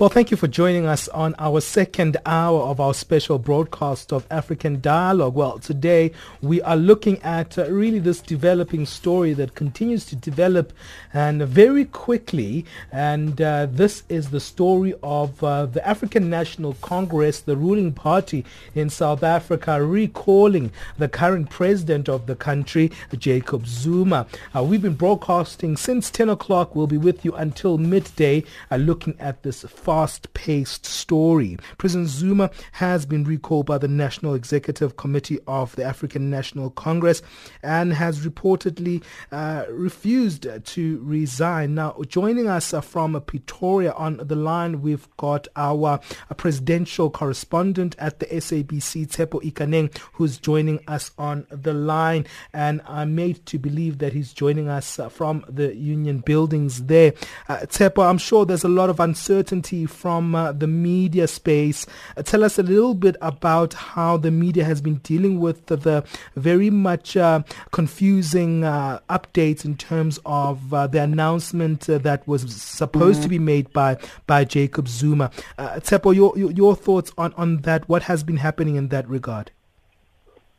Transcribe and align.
Well, 0.00 0.08
thank 0.08 0.30
you 0.30 0.38
for 0.38 0.48
joining 0.48 0.86
us 0.86 1.08
on 1.08 1.34
our 1.38 1.60
second 1.60 2.16
hour 2.24 2.62
of 2.62 2.80
our 2.80 2.94
special 2.94 3.38
broadcast 3.38 4.14
of 4.14 4.26
African 4.30 4.80
Dialogue. 4.80 5.34
Well, 5.34 5.58
today 5.58 6.12
we 6.40 6.62
are 6.62 6.74
looking 6.74 7.20
at 7.20 7.58
uh, 7.58 7.70
really 7.70 7.98
this 7.98 8.22
developing 8.22 8.86
story 8.86 9.34
that 9.34 9.54
continues 9.54 10.06
to 10.06 10.16
develop 10.16 10.72
and 11.12 11.42
very 11.42 11.84
quickly. 11.84 12.64
And 12.90 13.42
uh, 13.42 13.66
this 13.70 14.04
is 14.08 14.30
the 14.30 14.40
story 14.40 14.94
of 15.02 15.44
uh, 15.44 15.66
the 15.66 15.86
African 15.86 16.30
National 16.30 16.78
Congress, 16.80 17.40
the 17.40 17.58
ruling 17.58 17.92
party 17.92 18.46
in 18.74 18.88
South 18.88 19.22
Africa, 19.22 19.84
recalling 19.84 20.72
the 20.96 21.10
current 21.10 21.50
president 21.50 22.08
of 22.08 22.24
the 22.24 22.36
country, 22.36 22.90
Jacob 23.18 23.66
Zuma. 23.66 24.26
Uh, 24.56 24.62
we've 24.62 24.80
been 24.80 24.94
broadcasting 24.94 25.76
since 25.76 26.10
10 26.10 26.30
o'clock. 26.30 26.74
We'll 26.74 26.86
be 26.86 26.96
with 26.96 27.22
you 27.22 27.34
until 27.34 27.76
midday 27.76 28.44
uh, 28.70 28.76
looking 28.76 29.14
at 29.20 29.42
this 29.42 29.62
fast-paced 29.90 30.86
story. 30.86 31.58
President 31.76 32.08
Zuma 32.08 32.48
has 32.70 33.04
been 33.04 33.24
recalled 33.24 33.66
by 33.66 33.76
the 33.76 33.88
National 33.88 34.34
Executive 34.34 34.96
Committee 34.96 35.40
of 35.48 35.74
the 35.74 35.82
African 35.82 36.30
National 36.30 36.70
Congress 36.70 37.22
and 37.64 37.92
has 37.92 38.24
reportedly 38.24 39.02
uh, 39.32 39.64
refused 39.68 40.46
to 40.64 41.00
resign. 41.02 41.74
Now, 41.74 41.96
joining 42.06 42.48
us 42.48 42.72
from 42.82 43.20
Pretoria 43.22 43.90
on 43.94 44.18
the 44.18 44.36
line, 44.36 44.80
we've 44.80 45.08
got 45.16 45.48
our 45.56 45.98
presidential 46.36 47.10
correspondent 47.10 47.96
at 47.98 48.20
the 48.20 48.26
SABC, 48.26 49.08
Tshepo 49.08 49.42
Ikaneng, 49.42 49.92
who's 50.12 50.38
joining 50.38 50.78
us 50.86 51.10
on 51.18 51.48
the 51.50 51.74
line. 51.74 52.26
And 52.52 52.80
I'm 52.86 53.16
made 53.16 53.44
to 53.46 53.58
believe 53.58 53.98
that 53.98 54.12
he's 54.12 54.32
joining 54.32 54.68
us 54.68 55.00
from 55.10 55.44
the 55.48 55.74
union 55.74 56.20
buildings 56.20 56.84
there. 56.84 57.12
Uh, 57.48 57.66
Tshepo, 57.66 58.08
I'm 58.08 58.18
sure 58.18 58.46
there's 58.46 58.62
a 58.62 58.68
lot 58.68 58.88
of 58.88 59.00
uncertainty 59.00 59.79
from 59.86 60.34
uh, 60.34 60.52
the 60.52 60.66
media 60.66 61.26
space. 61.26 61.86
Uh, 62.16 62.22
tell 62.22 62.44
us 62.44 62.58
a 62.58 62.62
little 62.62 62.94
bit 62.94 63.16
about 63.20 63.74
how 63.74 64.16
the 64.16 64.30
media 64.30 64.64
has 64.64 64.80
been 64.80 64.96
dealing 64.96 65.40
with 65.40 65.66
the, 65.66 65.76
the 65.76 66.04
very 66.36 66.70
much 66.70 67.16
uh, 67.16 67.42
confusing 67.72 68.64
uh, 68.64 69.00
updates 69.08 69.64
in 69.64 69.76
terms 69.76 70.18
of 70.26 70.72
uh, 70.72 70.86
the 70.86 71.02
announcement 71.02 71.88
uh, 71.88 71.98
that 71.98 72.26
was 72.26 72.52
supposed 72.54 73.20
mm. 73.20 73.22
to 73.24 73.28
be 73.28 73.38
made 73.38 73.72
by, 73.72 73.96
by 74.26 74.44
Jacob 74.44 74.88
Zuma. 74.88 75.30
Uh, 75.58 75.80
your, 76.12 76.36
your, 76.36 76.50
your 76.50 76.76
thoughts 76.76 77.12
on, 77.16 77.32
on 77.34 77.58
that? 77.62 77.88
What 77.88 78.04
has 78.04 78.22
been 78.22 78.38
happening 78.38 78.76
in 78.76 78.88
that 78.88 79.08
regard? 79.08 79.50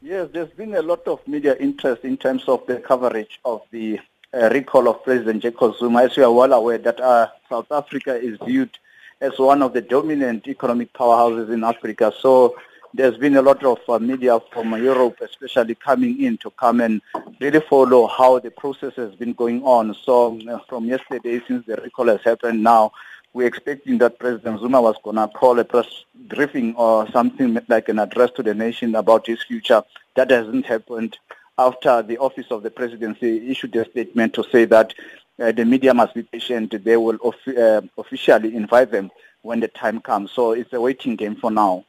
Yes, 0.02 0.30
there's 0.33 0.50
been 0.50 0.73
a 0.73 0.81
lot 0.81 1.08
of 1.08 1.25
media 1.28 1.56
interest 1.59 2.03
in 2.03 2.17
terms 2.17 2.45
of 2.47 2.66
the 2.66 2.78
coverage 2.78 3.39
of 3.45 3.61
the 3.69 4.00
uh, 4.33 4.50
recall 4.50 4.88
of 4.88 5.03
President 5.03 5.44
Jacob 5.44 5.75
Zuma. 5.78 6.03
As 6.03 6.17
you 6.17 6.23
are 6.23 6.31
well 6.31 6.53
aware, 6.53 6.80
that 6.80 7.00
uh, 7.00 7.28
South 7.50 7.72
Africa 7.72 8.16
is 8.16 8.39
viewed 8.44 8.78
as 9.22 9.38
one 9.38 9.61
of 9.61 9.73
the 9.73 9.81
dominant 9.81 10.47
economic 10.47 10.91
powerhouses 10.94 11.53
in 11.53 11.64
Africa. 11.64 12.11
So 12.19 12.55
there's 12.94 13.17
been 13.17 13.38
a 13.38 13.41
lot 13.41 13.63
of 13.63 13.80
uh, 13.88 14.00
media 14.00 14.39
from 14.52 14.72
Europe, 14.83 15.19
especially 15.22 15.75
coming 15.75 16.22
in 16.22 16.38
to 16.39 16.50
come 16.52 16.81
and 16.81 17.02
really 17.39 17.61
follow 17.61 18.08
how 18.08 18.39
the 18.39 18.51
process 18.51 18.96
has 18.96 19.16
been 19.16 19.34
going 19.34 19.63
on. 19.63 19.96
So 20.03 20.40
uh, 20.50 20.59
from 20.68 20.85
yesterday, 20.85 21.40
since 21.47 21.66
the 21.68 21.78
recall 21.78 22.07
has 22.07 22.22
happened 22.23 22.63
now, 22.63 22.91
we're 23.34 23.47
expecting 23.47 23.97
that 24.00 24.19
President 24.19 24.59
Zuma 24.59 24.81
was 24.81 24.97
going 25.03 25.16
to 25.16 25.28
call 25.29 25.57
a 25.59 25.63
press 25.63 25.88
briefing 26.28 26.75
or 26.75 27.09
something 27.12 27.57
like 27.69 27.88
an 27.88 28.00
address 28.00 28.31
to 28.31 28.44
the 28.44 28.53
nation 28.53 28.96
about 28.96 29.28
his 29.28 29.41
future. 29.44 29.84
That 30.16 30.31
hasn't 30.31 30.66
happened 30.66 31.17
after 31.57 32.01
the 32.01 32.17
office 32.17 32.47
of 32.50 32.63
the 32.63 32.72
presidency 32.72 33.50
issued 33.50 33.75
a 33.75 33.90
statement 33.90 34.34
to 34.34 34.44
say 34.51 34.66
that 34.66 34.94
uh, 35.41 35.52
the 35.52 35.66
media 35.66 35.94
must 35.94 36.13
be 36.13 36.24
patient. 36.24 36.84
They 36.84 36.97
will 36.97 37.18
of- 37.24 37.57
uh, 37.57 37.81
officially 37.97 38.56
invite 38.56 38.91
them 38.91 39.12
when 39.41 39.59
the 39.59 39.68
time 39.68 40.00
comes. 40.00 40.31
So 40.31 40.52
it's 40.52 40.74
a 40.74 40.79
waiting 40.79 41.16
game 41.16 41.35
for 41.35 41.52
now. 41.52 41.85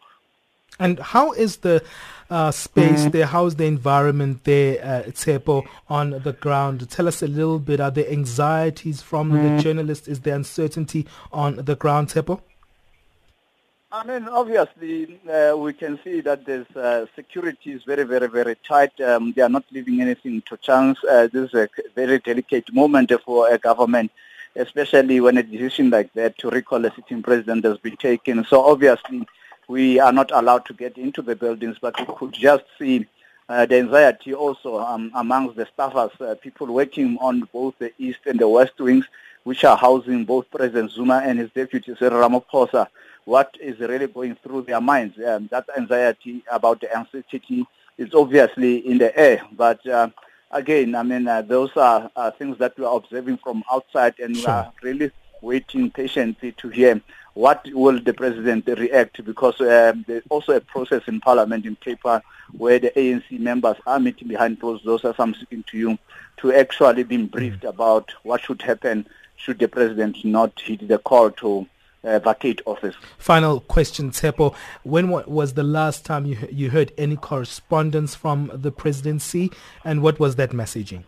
And 0.78 0.98
how 0.98 1.32
is 1.32 1.58
the 1.58 1.84
uh, 2.30 2.50
space 2.50 3.04
mm. 3.04 3.12
there? 3.12 3.26
How's 3.26 3.56
the 3.56 3.66
environment 3.66 4.44
there, 4.44 4.82
uh, 4.82 5.10
Tshepo, 5.10 5.66
on 5.88 6.22
the 6.22 6.32
ground? 6.32 6.88
Tell 6.90 7.06
us 7.06 7.22
a 7.22 7.26
little 7.26 7.58
bit. 7.58 7.78
Are 7.78 7.90
there 7.90 8.10
anxieties 8.10 9.02
from 9.02 9.32
mm. 9.32 9.56
the 9.56 9.62
journalists? 9.62 10.08
Is 10.08 10.20
there 10.20 10.34
uncertainty 10.34 11.06
on 11.30 11.56
the 11.56 11.76
ground, 11.76 12.08
Tshepo? 12.08 12.40
I 13.94 14.04
mean, 14.04 14.26
obviously, 14.26 15.20
uh, 15.30 15.54
we 15.54 15.74
can 15.74 15.98
see 16.02 16.22
that 16.22 16.46
there's 16.46 16.66
uh, 16.74 17.04
security 17.14 17.72
is 17.72 17.84
very, 17.84 18.04
very, 18.04 18.26
very 18.26 18.56
tight. 18.66 18.98
Um, 19.02 19.32
they 19.32 19.42
are 19.42 19.50
not 19.50 19.66
leaving 19.70 20.00
anything 20.00 20.40
to 20.48 20.56
chance. 20.56 20.98
Uh, 21.04 21.28
this 21.30 21.50
is 21.50 21.54
a 21.54 21.68
very 21.94 22.18
delicate 22.18 22.72
moment 22.72 23.12
for 23.22 23.52
a 23.52 23.58
government, 23.58 24.10
especially 24.56 25.20
when 25.20 25.36
a 25.36 25.42
decision 25.42 25.90
like 25.90 26.10
that 26.14 26.38
to 26.38 26.48
recall 26.48 26.82
a 26.86 26.94
sitting 26.94 27.22
president 27.22 27.66
has 27.66 27.76
been 27.76 27.98
taken. 27.98 28.46
So 28.46 28.64
obviously, 28.64 29.28
we 29.68 30.00
are 30.00 30.12
not 30.12 30.30
allowed 30.32 30.64
to 30.66 30.72
get 30.72 30.96
into 30.96 31.20
the 31.20 31.36
buildings, 31.36 31.76
but 31.78 31.94
we 32.00 32.14
could 32.16 32.32
just 32.32 32.64
see 32.78 33.06
uh, 33.50 33.66
the 33.66 33.76
anxiety 33.76 34.32
also 34.32 34.78
um, 34.78 35.12
amongst 35.14 35.56
the 35.56 35.66
staffers, 35.66 36.18
uh, 36.22 36.34
people 36.36 36.66
working 36.68 37.18
on 37.20 37.46
both 37.52 37.74
the 37.78 37.92
east 37.98 38.20
and 38.24 38.40
the 38.40 38.48
west 38.48 38.80
wings, 38.80 39.04
which 39.42 39.64
are 39.64 39.76
housing 39.76 40.24
both 40.24 40.50
President 40.50 40.90
Zuma 40.92 41.20
and 41.26 41.38
his 41.38 41.50
deputy, 41.50 41.94
Cyril 41.94 42.26
Ramaphosa 42.26 42.88
what 43.24 43.54
is 43.60 43.78
really 43.78 44.06
going 44.06 44.36
through 44.42 44.62
their 44.62 44.80
minds. 44.80 45.16
Um, 45.18 45.48
that 45.50 45.66
anxiety 45.76 46.42
about 46.50 46.80
the 46.80 46.98
uncertainty 46.98 47.66
is 47.98 48.14
obviously 48.14 48.78
in 48.78 48.98
the 48.98 49.16
air. 49.18 49.42
But 49.52 49.86
uh, 49.86 50.10
again, 50.50 50.94
I 50.94 51.02
mean, 51.02 51.28
uh, 51.28 51.42
those 51.42 51.76
are, 51.76 52.10
things 52.38 52.58
that 52.58 52.76
we 52.78 52.84
are 52.84 52.96
observing 52.96 53.38
from 53.38 53.62
outside, 53.72 54.14
and 54.18 54.36
sure. 54.36 54.44
we 54.44 54.52
are 54.52 54.72
really 54.82 55.10
waiting 55.40 55.90
patiently 55.90 56.52
to 56.52 56.68
hear 56.68 57.00
what 57.34 57.66
will 57.72 58.00
the 58.00 58.12
president 58.12 58.66
react 58.66 59.24
because 59.24 59.60
um, 59.60 60.04
there's 60.06 60.22
also 60.28 60.52
a 60.52 60.60
process 60.60 61.02
in 61.06 61.20
parliament 61.20 61.64
in 61.64 61.74
paper 61.76 62.22
where 62.52 62.78
the 62.78 62.90
ANC 62.90 63.38
members 63.40 63.76
are 63.86 63.98
meeting 63.98 64.28
behind 64.28 64.60
closed 64.60 64.84
doors 64.84 65.04
as 65.04 65.14
I'm 65.18 65.34
speaking 65.34 65.64
to 65.70 65.78
you 65.78 65.98
to 66.38 66.52
actually 66.52 67.04
be 67.04 67.16
briefed 67.16 67.62
mm. 67.62 67.70
about 67.70 68.12
what 68.22 68.42
should 68.42 68.60
happen 68.62 69.06
should 69.36 69.58
the 69.58 69.66
president 69.66 70.24
not 70.24 70.60
heed 70.60 70.86
the 70.86 70.98
call 70.98 71.30
to 71.30 71.66
uh, 72.04 72.18
vacate 72.18 72.60
office. 72.66 72.94
Final 73.18 73.60
question, 73.60 74.10
Tshepo. 74.10 74.54
When 74.82 75.10
was 75.10 75.54
the 75.54 75.62
last 75.62 76.04
time 76.04 76.26
you, 76.26 76.36
you 76.50 76.70
heard 76.70 76.92
any 76.98 77.16
correspondence 77.16 78.14
from 78.14 78.50
the 78.54 78.72
presidency 78.72 79.50
and 79.84 80.02
what 80.02 80.18
was 80.18 80.36
that 80.36 80.50
messaging? 80.50 81.04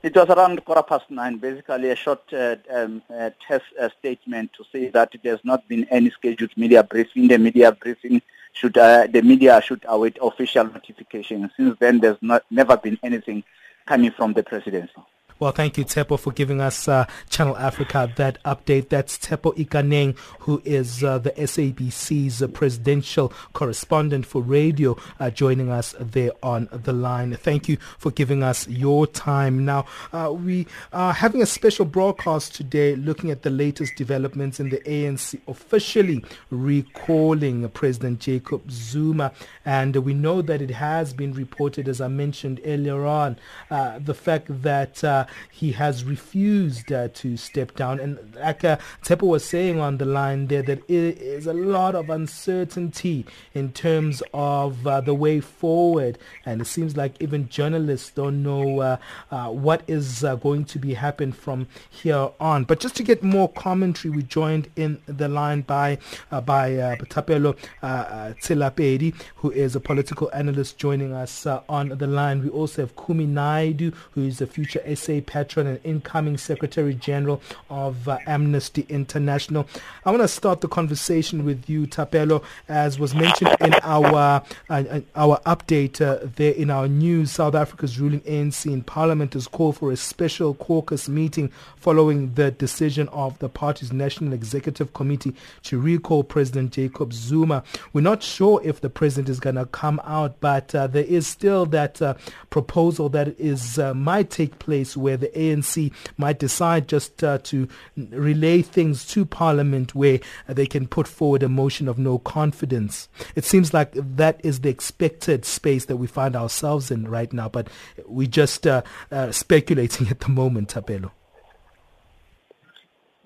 It 0.00 0.14
was 0.14 0.28
around 0.28 0.64
quarter 0.64 0.84
past 0.84 1.10
nine, 1.10 1.38
basically 1.38 1.90
a 1.90 1.96
short 1.96 2.22
uh, 2.32 2.54
um, 2.70 3.02
uh, 3.12 3.30
test 3.46 3.64
uh, 3.80 3.88
statement 3.98 4.52
to 4.52 4.64
say 4.70 4.90
that 4.90 5.12
there's 5.24 5.44
not 5.44 5.66
been 5.66 5.86
any 5.90 6.10
scheduled 6.10 6.56
media 6.56 6.84
briefing. 6.84 7.26
The 7.26 7.36
media 7.36 7.72
briefing 7.72 8.22
should, 8.52 8.78
uh, 8.78 9.08
the 9.08 9.22
media 9.22 9.60
should 9.60 9.84
await 9.88 10.16
official 10.22 10.64
notification. 10.64 11.50
Since 11.56 11.78
then, 11.80 11.98
there's 11.98 12.16
not, 12.20 12.44
never 12.48 12.76
been 12.76 12.96
anything 13.02 13.42
coming 13.86 14.12
from 14.12 14.34
the 14.34 14.44
presidency. 14.44 14.92
Well, 15.40 15.52
thank 15.52 15.78
you, 15.78 15.84
Tshepo, 15.84 16.18
for 16.18 16.32
giving 16.32 16.60
us 16.60 16.88
uh, 16.88 17.06
Channel 17.30 17.56
Africa 17.56 18.12
that 18.16 18.42
update. 18.42 18.88
That's 18.88 19.16
Tshepo 19.16 19.56
Ikaneng, 19.56 20.18
who 20.40 20.60
is 20.64 21.04
uh, 21.04 21.18
the 21.18 21.30
SABC's 21.30 22.42
uh, 22.42 22.48
presidential 22.48 23.32
correspondent 23.52 24.26
for 24.26 24.42
radio, 24.42 24.96
uh, 25.20 25.30
joining 25.30 25.70
us 25.70 25.94
there 26.00 26.32
on 26.42 26.68
the 26.72 26.92
line. 26.92 27.36
Thank 27.36 27.68
you 27.68 27.76
for 27.98 28.10
giving 28.10 28.42
us 28.42 28.66
your 28.66 29.06
time. 29.06 29.64
Now, 29.64 29.86
uh, 30.12 30.32
we 30.32 30.66
are 30.92 31.12
having 31.12 31.40
a 31.40 31.46
special 31.46 31.84
broadcast 31.84 32.56
today 32.56 32.96
looking 32.96 33.30
at 33.30 33.42
the 33.42 33.50
latest 33.50 33.94
developments 33.94 34.58
in 34.58 34.70
the 34.70 34.78
ANC 34.78 35.40
officially 35.46 36.24
recalling 36.50 37.68
President 37.68 38.18
Jacob 38.18 38.68
Zuma. 38.72 39.30
And 39.64 39.94
we 39.94 40.14
know 40.14 40.42
that 40.42 40.60
it 40.60 40.70
has 40.70 41.14
been 41.14 41.32
reported, 41.32 41.88
as 41.88 42.00
I 42.00 42.08
mentioned 42.08 42.60
earlier 42.64 43.06
on, 43.06 43.38
uh, 43.70 44.00
the 44.00 44.14
fact 44.14 44.62
that 44.62 45.04
he 45.50 45.72
has 45.72 46.04
refused 46.04 46.92
uh, 46.92 47.08
to 47.14 47.36
step 47.36 47.74
down. 47.74 48.00
And 48.00 48.18
like 48.36 48.64
uh, 48.64 48.78
Tshepo 49.02 49.26
was 49.26 49.44
saying 49.44 49.80
on 49.80 49.98
the 49.98 50.04
line 50.04 50.46
there, 50.46 50.62
that 50.62 50.78
it 50.88 51.18
is 51.18 51.46
a 51.46 51.52
lot 51.52 51.94
of 51.94 52.10
uncertainty 52.10 53.26
in 53.54 53.72
terms 53.72 54.22
of 54.32 54.86
uh, 54.86 55.00
the 55.00 55.14
way 55.14 55.40
forward. 55.40 56.18
And 56.44 56.60
it 56.60 56.66
seems 56.66 56.96
like 56.96 57.20
even 57.20 57.48
journalists 57.48 58.10
don't 58.10 58.42
know 58.42 58.80
uh, 58.80 58.96
uh, 59.30 59.48
what 59.48 59.82
is 59.86 60.24
uh, 60.24 60.36
going 60.36 60.64
to 60.66 60.78
be 60.78 60.94
happening 60.94 61.32
from 61.32 61.66
here 61.90 62.30
on. 62.40 62.64
But 62.64 62.80
just 62.80 62.96
to 62.96 63.02
get 63.02 63.22
more 63.22 63.48
commentary, 63.48 64.14
we 64.14 64.22
joined 64.22 64.70
in 64.76 65.00
the 65.06 65.28
line 65.28 65.62
by 65.62 65.98
uh, 66.30 66.40
by 66.40 66.76
uh, 66.76 66.96
Thapelo 66.96 67.56
Tselapedi, 67.82 69.14
who 69.36 69.50
is 69.50 69.74
a 69.76 69.80
political 69.80 70.30
analyst 70.32 70.78
joining 70.78 71.12
us 71.12 71.46
on 71.46 71.90
the 71.90 72.06
line. 72.06 72.42
We 72.42 72.50
also 72.50 72.82
have 72.82 72.96
Kumi 72.96 73.26
Naidoo, 73.26 73.94
who 74.12 74.24
is 74.24 74.40
a 74.40 74.46
future 74.46 74.82
SA 74.94 75.17
patron 75.20 75.66
and 75.66 75.80
incoming 75.84 76.36
Secretary 76.38 76.94
General 76.94 77.40
of 77.70 78.08
Amnesty 78.26 78.86
International. 78.88 79.66
I 80.04 80.10
want 80.10 80.22
to 80.22 80.28
start 80.28 80.60
the 80.60 80.68
conversation 80.68 81.44
with 81.44 81.68
you, 81.68 81.86
Thapelo, 81.86 82.42
as 82.68 82.98
was 82.98 83.14
mentioned 83.14 83.56
in 83.60 83.74
our 83.82 84.42
our 84.70 85.40
update 85.46 85.98
there 86.36 86.52
in 86.52 86.70
our 86.70 86.88
news. 86.88 87.32
South 87.32 87.54
Africa's 87.54 87.98
ruling 88.00 88.20
ANC 88.22 88.66
in 88.66 88.82
Parliament 88.82 89.34
has 89.34 89.46
called 89.46 89.76
for 89.76 89.92
a 89.92 89.96
special 89.96 90.54
caucus 90.54 91.08
meeting 91.08 91.50
following 91.76 92.34
the 92.34 92.50
decision 92.50 93.08
of 93.08 93.38
the 93.38 93.48
party's 93.48 93.92
National 93.92 94.32
Executive 94.32 94.92
Committee 94.92 95.34
to 95.62 95.80
recall 95.80 96.24
President 96.24 96.72
Jacob 96.72 97.12
Zuma. 97.12 97.62
We're 97.92 98.00
not 98.00 98.22
sure 98.22 98.60
if 98.64 98.80
the 98.80 98.90
president 98.90 99.28
is 99.28 99.40
going 99.40 99.56
to 99.56 99.66
come 99.66 100.00
out, 100.04 100.40
but 100.40 100.74
uh, 100.74 100.86
there 100.86 101.04
is 101.04 101.26
still 101.26 101.66
that 101.66 102.00
uh, 102.02 102.14
proposal 102.50 103.08
that 103.10 103.28
is 103.38 103.78
uh, 103.78 103.94
might 103.94 104.30
take 104.30 104.58
place 104.58 104.96
where 104.96 105.07
the 105.16 105.28
ANC 105.28 105.92
might 106.16 106.38
decide 106.38 106.88
just 106.88 107.22
uh, 107.24 107.38
to 107.38 107.68
relay 107.96 108.62
things 108.62 109.06
to 109.08 109.24
Parliament 109.24 109.94
where 109.94 110.20
they 110.46 110.66
can 110.66 110.86
put 110.86 111.08
forward 111.08 111.42
a 111.42 111.48
motion 111.48 111.88
of 111.88 111.98
no 111.98 112.18
confidence. 112.18 113.08
It 113.34 113.44
seems 113.44 113.72
like 113.72 113.92
that 113.94 114.40
is 114.44 114.60
the 114.60 114.68
expected 114.68 115.44
space 115.44 115.86
that 115.86 115.96
we 115.96 116.06
find 116.06 116.36
ourselves 116.36 116.90
in 116.90 117.08
right 117.08 117.32
now, 117.32 117.48
but 117.48 117.68
we're 118.06 118.26
just 118.26 118.66
uh, 118.66 118.82
uh, 119.10 119.32
speculating 119.32 120.08
at 120.08 120.20
the 120.20 120.28
moment, 120.28 120.74
Thapelo. 120.74 121.10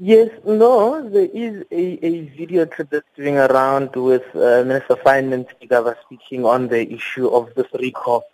Yes, 0.05 0.31
no, 0.45 1.09
there 1.09 1.29
is 1.33 1.65
a, 1.71 2.05
a 2.05 2.21
video 2.37 2.67
clip 2.67 2.91
that's 2.91 3.07
going 3.17 3.39
around 3.39 3.95
with 3.95 4.25
uh, 4.35 4.65
Minister 4.65 4.97
Finance 4.97 5.47
Gigaba 5.63 5.95
speaking 6.05 6.45
on 6.45 6.67
the 6.67 6.93
issue 6.93 7.29
of 7.29 7.55
this 7.55 7.69
recall. 7.79 8.25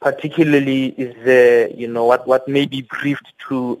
Particularly, 0.00 0.88
is 0.88 1.14
the 1.24 1.72
you 1.74 1.88
know 1.88 2.04
what 2.04 2.26
what 2.26 2.46
may 2.46 2.66
be 2.66 2.82
briefed 2.82 3.32
to 3.48 3.80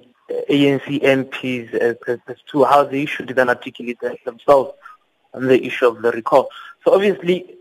ANC 0.50 1.02
MPs 1.02 1.74
as, 1.74 1.96
as 2.26 2.36
to 2.50 2.64
how 2.64 2.84
they 2.84 3.06
should 3.06 3.28
then 3.28 3.48
articulate 3.48 3.98
themselves 4.24 4.72
on 5.34 5.46
the 5.46 5.64
issue 5.64 5.86
of 5.86 6.02
the 6.02 6.10
recall. 6.12 6.48
So 6.84 6.94
obviously, 6.94 7.56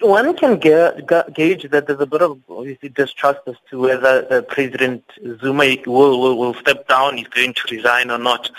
one 0.00 0.36
can 0.36 0.58
ga- 0.58 1.00
gauge 1.32 1.70
that 1.70 1.86
there's 1.86 2.00
a 2.00 2.06
bit 2.06 2.22
of 2.22 2.38
obviously 2.50 2.90
distrust 2.90 3.40
as 3.46 3.56
to 3.70 3.80
whether 3.80 4.26
uh, 4.30 4.42
President 4.42 5.04
Zuma 5.40 5.76
will, 5.86 6.20
will, 6.20 6.36
will 6.36 6.54
step 6.54 6.86
down, 6.88 7.16
he's 7.16 7.28
going 7.28 7.54
to 7.54 7.74
resign 7.74 8.10
or 8.10 8.18
not. 8.18 8.50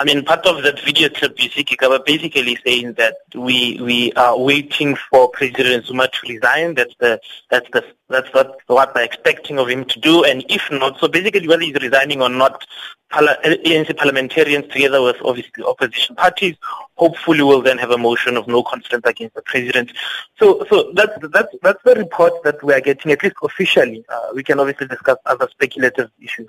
I 0.00 0.04
mean, 0.04 0.24
part 0.24 0.46
of 0.46 0.62
that 0.62 0.78
video 0.84 1.08
clip 1.08 1.42
you 1.42 1.50
see 1.50 1.64
Gigaba 1.64 2.04
basically 2.06 2.56
saying 2.64 2.92
that 2.94 3.16
we 3.34 3.80
we 3.82 4.12
are 4.12 4.38
waiting 4.38 4.96
for 5.10 5.28
President 5.28 5.86
Zuma 5.86 6.06
to 6.06 6.18
resign. 6.28 6.74
That's 6.74 6.94
the 7.00 7.20
that's 7.50 7.68
the 7.72 7.84
that's 8.08 8.32
what 8.32 8.60
what 8.68 8.94
they're 8.94 9.02
expecting 9.02 9.58
of 9.58 9.68
him 9.68 9.84
to 9.86 9.98
do. 9.98 10.22
And 10.22 10.44
if 10.48 10.70
not, 10.70 11.00
so 11.00 11.08
basically 11.08 11.48
whether 11.48 11.62
he's 11.62 11.74
resigning 11.82 12.22
or 12.22 12.28
not, 12.28 12.64
ANC 13.10 13.96
parliamentarians 13.96 14.72
together 14.72 15.02
with 15.02 15.16
obviously 15.24 15.64
opposition 15.64 16.14
parties 16.14 16.54
hopefully 16.94 17.42
will 17.42 17.62
then 17.62 17.78
have 17.78 17.90
a 17.90 17.98
motion 17.98 18.36
of 18.36 18.46
no 18.46 18.62
confidence 18.62 19.02
against 19.04 19.34
the 19.34 19.42
president. 19.42 19.90
So 20.38 20.64
so 20.70 20.92
that's 20.94 21.18
that's 21.32 21.52
that's 21.60 21.82
the 21.82 21.96
report 21.96 22.34
that 22.44 22.62
we 22.62 22.72
are 22.72 22.80
getting 22.80 23.10
at 23.10 23.24
least 23.24 23.36
officially. 23.42 24.04
Uh, 24.08 24.28
we 24.32 24.44
can 24.44 24.60
obviously 24.60 24.86
discuss 24.86 25.18
other 25.26 25.48
speculative 25.50 26.10
issues. 26.22 26.48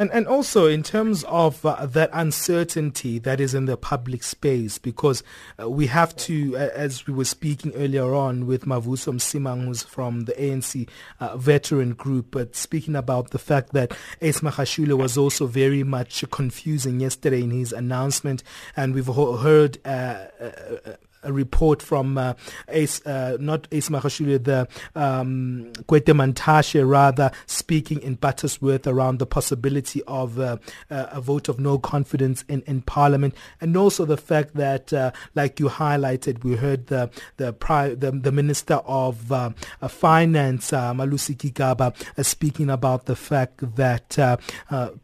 And 0.00 0.12
and 0.12 0.28
also 0.28 0.66
in 0.66 0.84
terms 0.84 1.24
of 1.24 1.66
uh, 1.66 1.84
that 1.86 2.10
uncertainty 2.12 3.18
that 3.18 3.40
is 3.40 3.52
in 3.52 3.64
the 3.64 3.76
public 3.76 4.22
space, 4.22 4.78
because 4.78 5.24
uh, 5.60 5.68
we 5.68 5.88
have 5.88 6.14
to, 6.18 6.56
uh, 6.56 6.68
as 6.72 7.08
we 7.08 7.12
were 7.12 7.24
speaking 7.24 7.72
earlier 7.74 8.14
on 8.14 8.46
with 8.46 8.64
Mavuso 8.64 9.12
Msimang, 9.12 9.64
who's 9.64 9.82
from 9.82 10.20
the 10.26 10.34
ANC 10.34 10.88
uh, 11.18 11.36
veteran 11.36 11.94
group, 11.94 12.28
but 12.30 12.54
speaking 12.54 12.94
about 12.94 13.30
the 13.30 13.40
fact 13.40 13.72
that 13.72 13.90
Ace 14.20 14.38
Magashule 14.38 14.96
was 14.96 15.18
also 15.18 15.48
very 15.48 15.82
much 15.82 16.24
confusing 16.30 17.00
yesterday 17.00 17.42
in 17.42 17.50
his 17.50 17.72
announcement, 17.72 18.44
and 18.76 18.94
we've 18.94 19.06
heard 19.06 19.78
uh, 19.84 20.26
uh, 20.40 20.92
a 21.28 21.32
report 21.32 21.82
from 21.82 22.18
uh, 22.18 22.34
Ace, 22.68 23.04
uh, 23.06 23.36
not 23.38 23.68
Ace 23.70 23.90
Magashule, 23.90 24.42
the 24.42 24.66
um, 24.96 25.70
Gwede 25.86 26.14
Mantashe, 26.14 26.88
rather 26.88 27.30
speaking 27.46 28.00
in 28.00 28.16
Buttersworth 28.16 28.86
around 28.86 29.18
the 29.18 29.26
possibility 29.26 30.02
of 30.04 30.40
uh, 30.40 30.56
uh, 30.90 31.06
a 31.10 31.20
vote 31.20 31.48
of 31.48 31.60
no 31.60 31.78
confidence 31.78 32.44
in, 32.48 32.62
in 32.62 32.80
Parliament, 32.82 33.34
and 33.60 33.76
also 33.76 34.04
the 34.04 34.16
fact 34.16 34.54
that, 34.54 34.92
uh, 34.92 35.12
like 35.34 35.60
you 35.60 35.68
highlighted, 35.68 36.42
we 36.42 36.56
heard 36.56 36.86
the 36.86 37.10
the 37.36 37.52
pri- 37.52 37.94
the, 37.94 38.10
the 38.10 38.32
Minister 38.32 38.76
of 38.86 39.30
uh, 39.30 39.50
Finance, 39.86 40.70
Malusi 40.70 41.36
Gigaba, 41.36 41.94
speaking 42.24 42.70
about 42.70 43.04
the 43.04 43.16
fact 43.16 43.76
that 43.76 44.40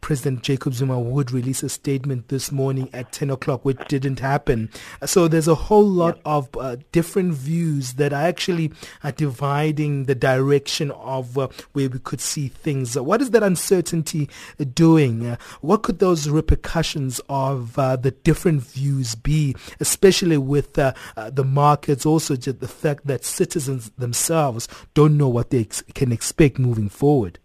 President 0.01 0.41
Jacob 0.41 0.73
Zuma 0.73 0.99
would 0.99 1.31
release 1.31 1.61
a 1.61 1.69
statement 1.69 2.29
this 2.29 2.51
morning 2.51 2.89
at 2.93 3.11
10 3.11 3.29
o'clock, 3.29 3.63
which 3.63 3.79
didn't 3.87 4.19
happen. 4.19 4.69
So 5.05 5.27
there's 5.27 5.47
a 5.47 5.55
whole 5.55 5.85
lot 5.85 6.14
of 6.25 6.49
uh, 6.57 6.77
different 6.91 7.33
views 7.33 7.93
that 7.93 8.13
are 8.13 8.21
actually 8.23 8.71
uh, 9.03 9.11
dividing 9.11 10.05
the 10.05 10.15
direction 10.15 10.91
of 10.91 11.37
uh, 11.37 11.47
where 11.73 11.89
we 11.89 11.99
could 11.99 12.21
see 12.21 12.47
things. 12.47 12.97
what 12.97 13.21
is 13.21 13.31
that 13.31 13.43
uncertainty 13.43 14.29
doing? 14.73 15.37
What 15.61 15.83
could 15.83 15.99
those 15.99 16.29
repercussions 16.29 17.19
of 17.29 17.77
uh, 17.77 17.95
the 17.95 18.11
different 18.11 18.61
views 18.61 19.15
be, 19.15 19.55
especially 19.79 20.37
with 20.37 20.77
uh, 20.77 20.93
the 21.15 21.43
markets, 21.43 22.05
also 22.05 22.35
just 22.35 22.59
the 22.59 22.67
fact 22.67 23.07
that 23.07 23.23
citizens 23.25 23.91
themselves 23.97 24.67
don't 24.93 25.17
know 25.17 25.27
what 25.27 25.49
they 25.49 25.61
ex- 25.61 25.83
can 25.93 26.11
expect 26.11 26.59
moving 26.59 26.89
forward? 26.89 27.39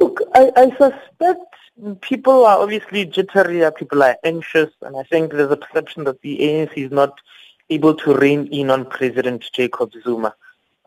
Look, 0.00 0.20
I, 0.34 0.50
I 0.56 0.70
suspect 0.70 1.49
people 2.00 2.44
are 2.46 2.58
obviously 2.58 3.04
jittery, 3.04 3.62
people 3.76 4.02
are 4.02 4.16
anxious, 4.24 4.70
and 4.82 4.96
I 4.96 5.02
think 5.04 5.32
there's 5.32 5.50
a 5.50 5.56
perception 5.56 6.04
that 6.04 6.20
the 6.22 6.38
ANC 6.38 6.76
is 6.76 6.90
not 6.90 7.20
able 7.68 7.94
to 7.94 8.14
rein 8.14 8.46
in 8.48 8.70
on 8.70 8.84
President 8.84 9.44
Jacob 9.52 9.92
Zuma. 10.02 10.34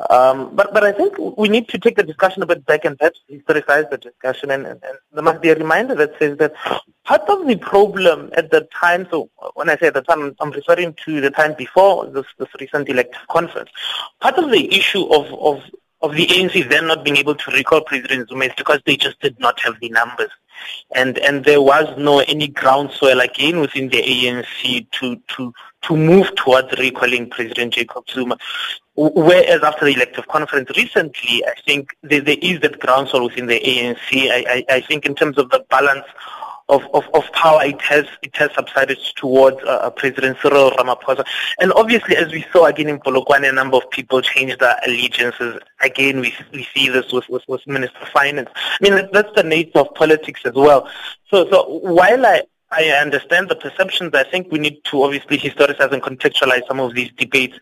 Um, 0.09 0.55
but 0.55 0.73
but 0.73 0.83
I 0.83 0.91
think 0.91 1.17
we 1.37 1.47
need 1.47 1.69
to 1.69 1.77
take 1.77 1.95
the 1.95 2.03
discussion 2.03 2.41
a 2.41 2.45
bit 2.45 2.65
back 2.65 2.83
and 2.83 2.97
perhaps 2.97 3.19
historicize 3.31 3.89
the 3.89 3.97
discussion. 3.97 4.51
And, 4.51 4.65
and, 4.65 4.83
and, 4.83 4.97
there 5.13 5.23
must 5.23 5.41
be 5.41 5.49
a 5.49 5.55
reminder 5.55 5.95
that 5.95 6.17
says 6.19 6.37
that 6.39 6.53
part 7.05 7.21
of 7.29 7.47
the 7.47 7.55
problem 7.55 8.31
at 8.35 8.51
the 8.51 8.67
time, 8.73 9.07
so 9.11 9.29
when 9.53 9.69
I 9.69 9.77
say 9.77 9.87
at 9.87 9.93
the 9.93 10.01
time, 10.01 10.35
I'm 10.39 10.51
referring 10.51 10.95
to 11.05 11.21
the 11.21 11.29
time 11.29 11.53
before 11.57 12.07
this, 12.07 12.25
this 12.37 12.49
recent 12.59 12.89
elective 12.89 13.21
conference. 13.29 13.69
Part 14.19 14.37
of 14.37 14.49
the 14.49 14.75
issue 14.75 15.05
of, 15.13 15.31
of, 15.33 15.63
of 16.01 16.15
the 16.15 16.25
ANC 16.25 16.67
then 16.69 16.87
not 16.87 17.05
being 17.05 17.17
able 17.17 17.35
to 17.35 17.51
recall 17.51 17.81
President 17.81 18.29
Zuma 18.29 18.45
is 18.45 18.53
because 18.57 18.81
they 18.85 18.97
just 18.97 19.19
did 19.21 19.39
not 19.39 19.59
have 19.61 19.79
the 19.79 19.89
numbers 19.89 20.31
and 20.95 21.17
and 21.19 21.45
there 21.45 21.61
was 21.61 21.87
no 21.97 22.19
any 22.19 22.47
groundswell 22.47 23.19
again 23.19 23.59
within 23.59 23.89
the 23.89 24.01
ANC 24.01 24.89
to 24.91 25.15
to 25.29 25.53
to 25.83 25.97
move 25.97 26.33
towards 26.35 26.71
recalling 26.77 27.29
President 27.29 27.73
Jacob 27.73 28.09
Zuma. 28.09 28.37
Whereas 28.95 29.63
after 29.63 29.85
the 29.85 29.93
elective 29.93 30.27
conference 30.27 30.69
recently, 30.77 31.43
I 31.45 31.53
think 31.65 31.97
there, 32.03 32.21
there 32.21 32.37
is 32.41 32.59
that 32.61 32.79
groundswell 32.79 33.25
within 33.25 33.47
the 33.47 33.59
ANC. 33.59 34.29
I, 34.29 34.45
I, 34.69 34.75
I 34.75 34.81
think 34.81 35.05
in 35.05 35.15
terms 35.15 35.37
of 35.37 35.49
the 35.49 35.65
balance 35.69 36.05
of, 36.73 36.83
of, 36.93 37.03
of 37.13 37.31
power, 37.33 37.63
it 37.63 37.81
has 37.81 38.05
it 38.21 38.35
has 38.35 38.51
subsided 38.53 38.99
towards 39.15 39.57
uh, 39.63 39.67
uh, 39.67 39.89
President 39.89 40.37
Cyril 40.41 40.71
Ramaphosa. 40.71 41.25
And 41.59 41.71
obviously, 41.73 42.15
as 42.15 42.31
we 42.31 42.45
saw 42.51 42.65
again 42.65 42.89
in 42.89 42.99
Polokwane, 42.99 43.47
a 43.47 43.51
number 43.51 43.77
of 43.77 43.89
people 43.91 44.21
changed 44.21 44.59
their 44.59 44.75
allegiances. 44.85 45.59
Again, 45.81 46.19
we 46.19 46.33
we 46.51 46.67
see 46.73 46.89
this 46.89 47.11
with, 47.11 47.29
with, 47.29 47.43
with 47.47 47.65
Minister 47.67 47.99
of 47.99 48.07
Finance. 48.09 48.49
I 48.55 48.77
mean, 48.81 49.09
that's 49.13 49.33
the 49.35 49.43
nature 49.43 49.79
of 49.79 49.93
politics 49.95 50.41
as 50.45 50.53
well. 50.53 50.89
So, 51.29 51.49
so 51.49 51.79
while 51.79 52.25
I, 52.25 52.41
I 52.71 52.85
understand 52.89 53.49
the 53.49 53.55
perceptions, 53.55 54.13
I 54.13 54.23
think 54.23 54.51
we 54.51 54.59
need 54.59 54.83
to 54.85 55.03
obviously 55.03 55.37
historicize 55.37 55.91
and 55.91 56.01
contextualize 56.01 56.67
some 56.67 56.79
of 56.79 56.95
these 56.95 57.11
debates 57.17 57.59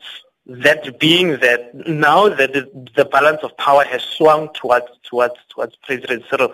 that 0.47 0.99
being 0.99 1.39
that 1.39 1.73
now 1.87 2.27
that 2.27 2.53
the, 2.53 3.05
balance 3.05 3.41
of 3.43 3.55
power 3.57 3.83
has 3.83 4.01
swung 4.01 4.49
towards 4.53 4.87
towards 5.03 5.35
towards 5.49 5.75
President 5.83 6.23
Cyril, 6.29 6.53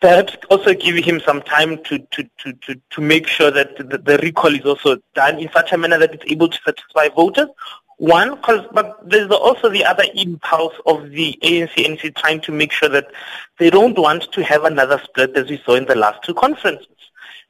perhaps 0.00 0.36
also 0.50 0.72
give 0.72 0.96
him 1.04 1.20
some 1.20 1.42
time 1.42 1.82
to 1.84 1.98
to, 1.98 2.28
to, 2.38 2.52
to, 2.54 2.80
to 2.90 3.00
make 3.00 3.26
sure 3.26 3.50
that 3.50 3.76
the, 3.76 3.98
the 3.98 4.18
recall 4.18 4.54
is 4.54 4.64
also 4.64 4.96
done 5.14 5.38
in 5.38 5.50
such 5.52 5.72
a 5.72 5.78
manner 5.78 5.98
that 5.98 6.14
it's 6.14 6.24
able 6.26 6.48
to 6.48 6.58
satisfy 6.64 7.08
voters 7.08 7.48
One, 7.98 8.40
cause, 8.42 8.66
but 8.72 9.08
there's 9.08 9.30
also 9.30 9.70
the 9.70 9.84
other 9.84 10.04
impulse 10.14 10.74
of 10.84 11.10
the 11.10 11.38
ANC, 11.42 11.72
ANC 11.76 12.14
trying 12.14 12.42
to 12.42 12.52
make 12.52 12.70
sure 12.70 12.90
that 12.90 13.10
they 13.58 13.70
don't 13.70 13.98
want 13.98 14.30
to 14.32 14.44
have 14.44 14.64
another 14.64 15.00
split 15.02 15.34
as 15.36 15.48
we 15.48 15.62
saw 15.64 15.76
in 15.76 15.86
the 15.86 15.94
last 15.94 16.22
two 16.22 16.34
conferences. 16.34 16.88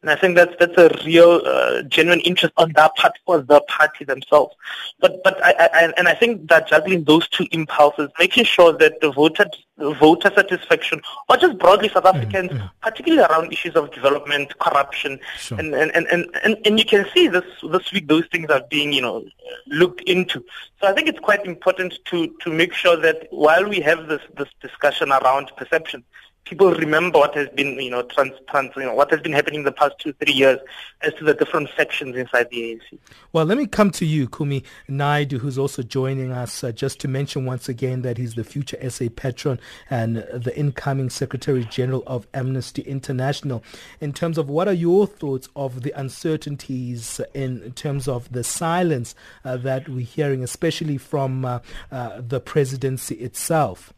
And 0.07 0.17
I 0.17 0.21
think 0.21 0.37
that's 0.37 0.55
that's 0.61 0.79
a 0.79 0.89
real 1.05 1.43
uh, 1.45 1.83
genuine 1.83 2.21
interest 2.21 2.55
on 2.59 2.73
their 2.75 2.89
part 2.97 3.15
for 3.27 3.41
the 3.41 3.61
party 3.63 4.05
themselves. 4.05 4.55
But 5.01 5.21
but 5.25 5.45
I, 5.45 5.69
I 5.73 5.93
and 5.97 6.07
I 6.07 6.15
think 6.15 6.49
that 6.49 6.69
juggling 6.69 7.03
those 7.03 7.27
two 7.27 7.45
impulses, 7.51 8.09
making 8.17 8.45
sure 8.45 8.73
that 8.75 9.01
the 9.01 9.11
voter 9.11 9.47
voter 9.79 10.31
satisfaction, 10.33 11.03
or 11.29 11.37
just 11.39 11.59
broadly 11.59 11.89
South 11.89 12.05
mm, 12.05 12.15
Africans, 12.15 12.53
mm-hmm. 12.53 12.67
particularly 12.83 13.27
around 13.29 13.53
issues 13.53 13.75
of 13.75 13.91
development, 13.91 14.57
corruption, 14.61 15.19
sure. 15.39 15.59
and, 15.59 15.75
and, 15.75 15.91
and, 15.91 16.29
and, 16.45 16.57
and 16.65 16.79
you 16.79 16.85
can 16.85 17.05
see 17.13 17.27
this 17.27 17.45
this 17.73 17.91
week 17.91 18.07
those 18.07 18.27
things 18.31 18.49
are 18.49 18.63
being 18.71 18.93
you 18.93 19.03
know 19.03 19.25
looked 19.67 20.03
into. 20.03 20.45
So 20.81 20.87
I 20.87 20.93
think 20.93 21.09
it's 21.09 21.19
quite 21.19 21.45
important 21.45 21.99
to 22.05 22.33
to 22.43 22.53
make 22.53 22.75
sure 22.75 22.97
that 22.97 23.27
while 23.31 23.69
we 23.69 23.81
have 23.81 24.07
this 24.07 24.23
this 24.37 24.51
discussion 24.61 25.11
around 25.11 25.51
perception, 25.57 26.05
people 26.47 26.73
remember 26.73 27.19
what 27.19 27.35
has 27.35 27.49
been, 27.51 27.79
you 27.79 27.91
know, 27.91 28.03
trans, 28.03 28.33
trans, 28.49 28.71
you 28.77 28.85
know, 28.85 28.95
what 28.95 29.11
has 29.11 29.21
been 29.21 29.33
happening 29.33 29.61
in 29.61 29.65
the 29.65 29.73
past 29.73 29.99
two, 29.99 30.13
three 30.15 30.33
years 30.33 30.59
as 31.03 31.13
to 31.15 31.25
the 31.25 31.35
different 31.35 31.69
sections 31.77 32.17
inside 32.17 32.49
the 32.51 32.57
ANC. 32.57 32.99
Well, 33.33 33.45
let 33.45 33.59
me 33.59 33.67
come 33.67 33.91
to 33.93 34.07
you, 34.07 34.29
Kumi 34.29 34.63
Naidoo, 34.89 35.39
who's 35.39 35.59
also 35.59 35.83
joining 35.83 36.31
us, 36.31 36.63
uh, 36.63 36.71
just 36.71 37.01
to 37.01 37.09
mention 37.09 37.45
once 37.45 37.69
again 37.69 38.03
that 38.03 38.17
he's 38.17 38.37
the 38.37 38.45
future 38.45 38.79
SA 38.89 39.07
patron 39.17 39.59
and 39.91 40.19
the 40.33 40.53
incoming 40.57 41.11
Secretary 41.11 41.65
General 41.65 42.05
of 42.07 42.29
Amnesty 42.33 42.83
International. 42.83 43.63
In 44.01 44.13
terms 44.13 44.39
of 44.39 44.49
what 44.49 44.69
are 44.69 44.73
your 44.73 45.07
thoughts 45.07 45.49
of 45.57 45.83
the 45.83 45.93
uncertainties 45.99 47.21
in 47.35 47.73
terms 47.73 48.07
of 48.07 48.31
the 48.33 48.45
silence 48.45 49.17
uh, 49.45 49.57
that 49.59 49.89
we're 49.89 50.07
hearing, 50.07 50.43
especially 50.45 50.97
from 50.97 51.45
uh, 51.45 51.59
uh 51.91 52.21
the 52.21 52.41
presidency 52.41 53.17
itself? 53.17 53.93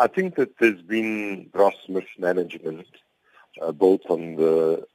I 0.00 0.06
think 0.06 0.36
that 0.36 0.56
there's 0.58 0.80
been 0.80 1.50
gross 1.52 1.74
mismanagement, 1.86 2.86
uh, 3.60 3.70
both 3.70 4.00
on 4.08 4.36
the 4.36 4.86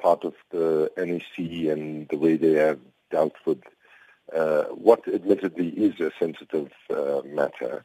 part 0.00 0.22
of 0.22 0.34
the 0.52 0.88
NEC 0.96 1.68
and 1.72 2.08
the 2.08 2.16
way 2.16 2.36
they 2.36 2.52
have 2.52 2.78
dealt 3.10 3.34
with 3.44 3.60
uh, 4.32 4.64
what 4.66 5.08
admittedly 5.08 5.70
is 5.70 5.98
a 5.98 6.12
sensitive 6.16 6.70
uh, 6.90 7.22
matter. 7.24 7.84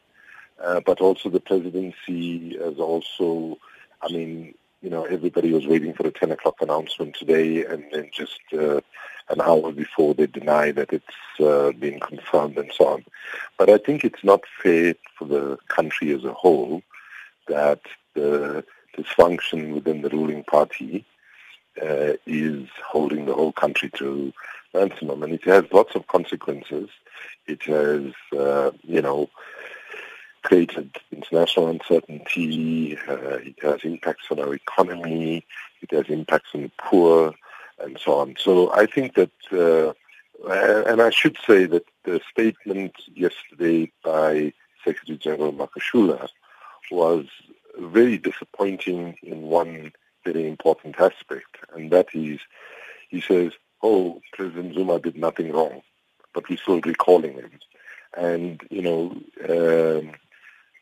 Uh, 0.64 0.82
but 0.82 1.02
also 1.02 1.30
the 1.30 1.40
presidency 1.40 2.56
has 2.60 2.78
also, 2.78 3.58
I 4.04 4.12
mean, 4.12 4.54
you 4.84 4.92
know, 4.92 5.06
everybody 5.06 5.52
was 5.52 5.66
waiting 5.66 5.96
for 5.96 6.06
a 6.06 6.12
10 6.12 6.30
o'clock 6.30 6.62
announcement 6.62 7.16
today 7.16 7.66
and 7.66 7.86
then 7.92 8.12
just 8.14 8.40
uh, 8.54 8.82
an 9.32 9.42
hour 9.42 9.72
before 9.72 10.14
they 10.14 10.28
deny 10.28 10.72
that 10.72 10.92
it's 10.94 11.40
uh, 11.40 11.72
been 11.80 12.00
confirmed 12.00 12.58
and 12.58 12.72
so 12.78 12.88
on. 12.88 13.06
But 13.58 13.70
I 13.70 13.78
think 13.78 14.04
it's 14.04 14.24
not 14.24 14.42
fair 14.62 14.96
for 15.18 15.26
the 15.26 15.58
country 15.68 16.14
as 16.14 16.24
a 16.24 16.34
whole 16.34 16.82
that 17.48 17.82
the 18.14 18.64
dysfunction 18.98 19.74
within 19.74 20.02
the 20.02 20.10
ruling 20.10 20.44
party 20.44 21.06
uh, 21.82 22.14
is 22.26 22.68
holding 22.86 23.26
the 23.26 23.34
whole 23.34 23.54
country 23.54 23.90
to 23.98 24.34
ransom. 24.74 25.20
Mean, 25.20 25.34
it 25.34 25.46
has 25.46 25.64
lots 25.72 25.96
of 25.96 26.08
consequences. 26.08 26.90
It 27.48 27.64
has, 27.64 28.14
uh, 28.38 28.72
you 28.84 29.02
know, 29.02 29.30
created 30.44 30.98
international 31.12 31.68
uncertainty. 31.68 32.98
Uh, 33.08 33.40
it 33.50 33.56
has 33.62 33.82
impacts 33.84 34.26
on 34.32 34.40
our 34.40 34.54
economy. 34.54 35.46
It 35.82 35.92
has 35.92 36.06
impacts 36.10 36.50
on 36.54 36.64
the 36.64 36.72
poor 36.78 37.34
and 37.84 37.98
so 38.00 38.20
on. 38.20 38.36
So 38.38 38.74
I 38.74 38.86
think 38.86 39.16
that, 39.16 39.32
uh, 39.52 39.94
and 40.90 41.02
I 41.02 41.10
should 41.10 41.38
say 41.46 41.66
that 41.66 41.86
the 42.04 42.20
statement 42.30 42.96
yesterday 43.14 43.92
by 44.04 44.54
Secretary 44.84 45.18
General 45.18 45.54
Magashule 45.54 46.28
was 46.90 47.26
very 47.80 48.18
disappointing 48.18 49.18
in 49.24 49.44
one 49.44 49.92
very 50.26 50.48
important 50.48 51.00
aspect, 51.00 51.58
and 51.74 51.92
that 51.92 52.08
is 52.14 52.40
he 53.10 53.20
says, 53.20 53.52
oh, 53.84 54.22
President 54.34 54.74
Zuma 54.74 55.00
did 55.00 55.18
nothing 55.18 55.52
wrong, 55.52 55.82
but 56.34 56.48
we're 56.50 56.58
still 56.58 56.80
recalling 56.80 57.34
him. 57.34 57.52
And, 58.18 58.62
you 58.70 58.82
know, 58.82 59.02
um, 59.50 60.14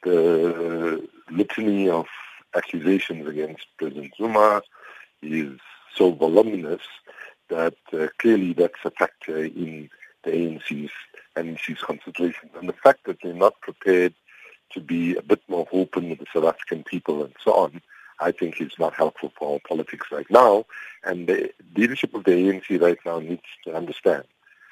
the 0.04 1.08
litany 1.32 1.90
of 1.90 2.06
accusations 2.56 3.28
against 3.28 3.66
President 3.78 4.14
Zuma 4.18 4.62
is 5.22 5.60
so 5.96 6.12
voluminous 6.12 6.82
that 7.50 7.76
uh, 7.94 8.08
clearly 8.20 8.54
that's 8.54 8.86
a 8.86 8.92
factor 8.92 9.44
in 9.44 9.90
the 10.24 10.32
ANC's 10.32 10.92
NEC's 11.36 11.82
considerations. 11.82 12.52
And 12.56 12.70
the 12.70 12.74
fact 12.74 13.06
that 13.06 13.18
they're 13.22 13.34
not 13.34 13.60
prepared 13.62 14.14
to 14.72 14.80
be 14.80 15.16
a 15.16 15.22
bit 15.22 15.42
more 15.48 15.68
open 15.72 16.10
with 16.10 16.20
the 16.20 16.26
South 16.34 16.46
African 16.46 16.84
people 16.84 17.24
and 17.24 17.34
so 17.44 17.54
on, 17.54 17.82
I 18.20 18.32
think 18.32 18.62
is 18.62 18.78
not 18.78 18.94
helpful 18.94 19.32
for 19.38 19.54
our 19.54 19.60
politics 19.68 20.08
right 20.12 20.30
now. 20.30 20.66
And 21.04 21.28
the 21.28 21.52
leadership 21.76 22.14
of 22.14 22.26
the 22.26 22.32
ANC 22.32 22.82
right 22.82 23.00
now 23.06 23.20
needs 23.20 23.42
to 23.66 23.76
understand 23.76 24.26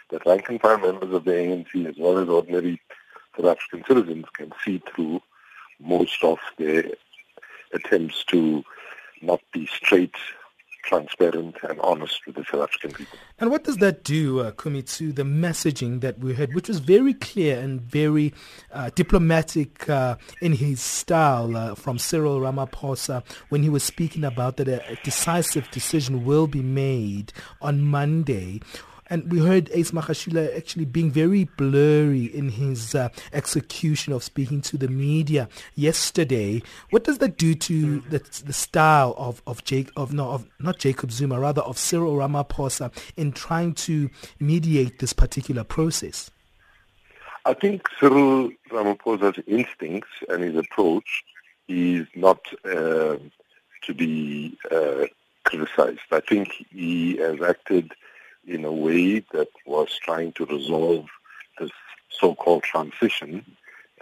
that 0.10 0.26
rank 0.26 0.50
and 0.50 0.62
file 0.62 0.78
members 0.78 1.14
of 1.14 1.26
the 1.26 1.32
ANC 1.32 1.88
as 1.88 1.96
well 1.98 2.18
as 2.18 2.30
ordinary 2.30 2.80
South 3.36 3.58
African 3.58 3.84
citizens 3.88 4.26
can 4.34 4.52
see 4.64 4.82
through 4.94 5.22
most 5.80 6.24
of 6.24 6.40
their 6.58 6.86
attempts 7.74 8.24
to 8.26 8.64
not 9.22 9.42
be 9.52 9.68
straight 9.68 10.16
transparent 10.88 11.56
and 11.63 11.79
honest 11.82 12.25
with 12.25 12.36
the 12.36 12.46
South 12.50 12.62
African 12.62 12.91
people. 12.91 13.20
And 13.39 13.51
what 13.51 13.63
does 13.63 13.77
that 13.77 14.03
do, 14.03 14.39
uh, 14.39 14.51
Kumi, 14.51 14.82
to 14.84 15.12
the 15.12 15.24
messaging 15.24 16.01
that 16.01 16.20
we 16.20 16.34
heard, 16.34 16.56
which 16.56 16.70
was 16.70 16.79
very 16.79 17.13
clear 17.13 17.60
and 17.60 17.82
very 17.82 18.34
uh, 18.72 18.89
diplomatic 18.96 19.89
uh, 19.89 20.15
in 20.41 20.53
his 20.53 20.82
style 20.82 21.56
uh, 21.56 21.75
from 21.75 22.00
Cyril 22.00 22.39
Ramaphosa 22.39 23.24
when 23.50 23.63
he 23.63 23.70
was 23.70 23.84
speaking 23.84 24.24
about 24.24 24.58
that 24.58 24.67
a 24.67 24.98
decisive 25.03 25.70
decision 25.72 26.25
will 26.25 26.48
be 26.48 26.62
made 26.62 27.34
on 27.62 27.82
Monday 27.82 28.62
and 29.10 29.32
we 29.32 29.40
heard 29.40 29.70
Ace 29.74 29.92
Magashule 29.92 30.56
actually 30.56 30.86
being 30.86 31.12
very 31.12 31.46
blurry 31.46 32.26
in 32.26 32.50
his 32.50 32.94
uh, 32.94 33.10
execution 33.34 34.14
of 34.14 34.24
speaking 34.24 34.62
to 34.62 34.78
the 34.78 34.88
media 34.88 35.48
yesterday. 35.76 36.62
What 36.90 37.04
does 37.04 37.18
that 37.20 37.38
do 37.38 37.56
to 37.56 38.00
the, 38.02 38.20
the 38.46 38.54
style 38.54 39.14
of 39.18 39.42
of 39.48 39.64
Jake 39.64 39.90
of 39.96 40.14
no 40.14 40.30
of 40.30 40.48
not 40.60 40.80
Jacob 40.80 41.12
Zuma 41.12 41.40
rather 41.40 41.62
of 41.62 41.78
Cyril 41.78 42.16
Ramaphosa 42.16 42.92
in 43.16 43.32
trying 43.32 43.74
to 43.76 44.10
mediate 44.40 45.00
this 45.00 45.14
particular 45.14 45.64
process? 45.64 46.30
I 47.46 47.54
think 47.54 47.88
Cyril 48.00 48.52
Ramaphosa's 48.70 49.42
instincts 49.48 50.12
and 50.28 50.44
his 50.44 50.56
approach 50.56 51.24
is 51.70 52.06
not 52.16 52.40
uh, 52.66 53.18
to 53.84 53.94
be 53.96 54.58
uh, 54.70 55.06
criticized. 55.46 56.00
I 56.12 56.20
think 56.20 56.66
he 56.72 57.16
has 57.18 57.42
acted 57.42 57.94
in 58.48 58.66
a 58.66 58.72
way 58.72 59.20
that 59.34 59.50
was 59.66 59.89
trying 60.01 60.32
to 60.34 60.46
resolve 60.46 61.06
this 61.60 61.72
so-called 62.10 62.63
transition 62.63 63.46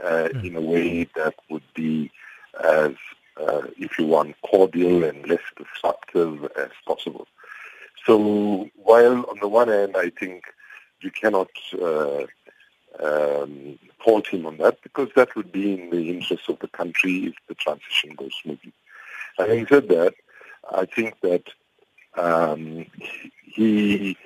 uh, 0.04 0.30
mm. 0.34 0.46
in 0.46 0.56
a 0.56 0.62
way 0.62 1.06
that 1.16 1.34
would 1.50 1.64
be 1.74 2.12
as, 2.64 2.94
uh, 3.42 3.64
if 3.78 3.98
you 3.98 4.06
want, 4.06 4.36
cordial 4.44 5.04
and 5.04 5.28
less 5.28 5.42
disruptive 5.58 6.48
as 6.58 6.70
possible. 6.88 7.28
So 8.06 8.70
while 8.76 9.26
on 9.30 9.40
the 9.42 9.48
one 9.48 9.68
hand 9.68 9.96
I 9.98 10.12
think 10.12 10.44
you 11.02 11.12
cannot 11.12 11.50
uh, 11.82 12.26
um, 13.04 13.78
fault 14.04 14.28
him 14.28 14.46
on 14.46 14.58
that 14.58 14.82
because 14.82 15.10
that 15.16 15.36
would 15.36 15.52
be 15.52 15.74
in 15.74 15.90
the 15.90 16.10
interest 16.10 16.48
of 16.50 16.60
the 16.60 16.68
country 16.68 17.26
if 17.26 17.36
the 17.48 17.56
transition 17.56 18.16
goes 18.16 18.32
smoothly. 18.42 18.74
Having 19.38 19.68
said 19.68 19.88
that, 19.90 20.14
I 20.72 20.86
think 20.86 21.20
that 21.22 21.44
um, 22.16 22.86
he 23.44 24.18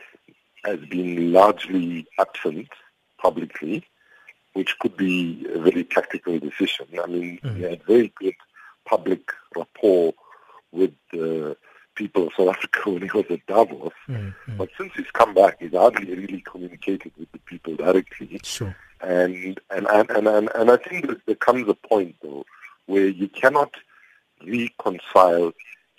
has 0.66 0.80
been 0.90 1.32
largely 1.32 2.08
absent 2.18 2.70
publicly, 3.22 3.86
which 4.54 4.78
could 4.80 4.96
be 4.98 5.46
a 5.54 5.60
very 5.60 5.84
tactical 5.84 6.40
decision. 6.40 6.88
I 7.02 7.08
mean, 7.08 7.40
mm. 7.44 7.56
he 7.58 7.64
had 7.64 7.84
very 7.84 8.12
good 8.20 8.36
public 8.86 9.32
rapport 9.56 10.14
with 10.72 10.94
the 11.12 11.56
people 11.96 12.28
of 12.28 12.34
South 12.38 12.50
Africa 12.50 12.80
when 12.90 13.04
he 13.04 13.10
was 13.14 13.26
at 13.30 13.46
Davos. 13.46 13.94
Mm-hmm. 14.08 14.58
But 14.58 14.70
since 14.78 14.92
he's 14.96 15.12
come 15.12 15.34
back, 15.34 15.58
he's 15.60 15.74
hardly 15.74 16.14
really 16.14 16.42
communicated 16.42 17.12
with 17.18 17.32
the 17.32 17.40
people 17.40 17.76
directly. 17.76 18.40
Sure. 18.44 18.76
And, 19.02 19.60
and, 19.70 19.88
and, 19.88 20.10
and, 20.10 20.28
and, 20.28 20.50
and 20.56 20.72
I 20.72 20.78
think 20.78 21.08
that 21.08 21.26
there 21.26 21.36
comes 21.36 21.70
a 21.70 21.74
point, 21.74 22.16
though, 22.22 22.46
where 22.88 23.08
you 23.08 23.30
cannot 23.30 23.74
reconcile 24.46 25.54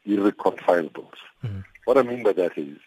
irreconcilables. 0.07 1.19
Mm. 1.45 1.65
What 1.85 1.99
I 1.99 2.03
mean 2.03 2.23
by 2.23 2.33
that 2.35 2.57
is 2.59 2.79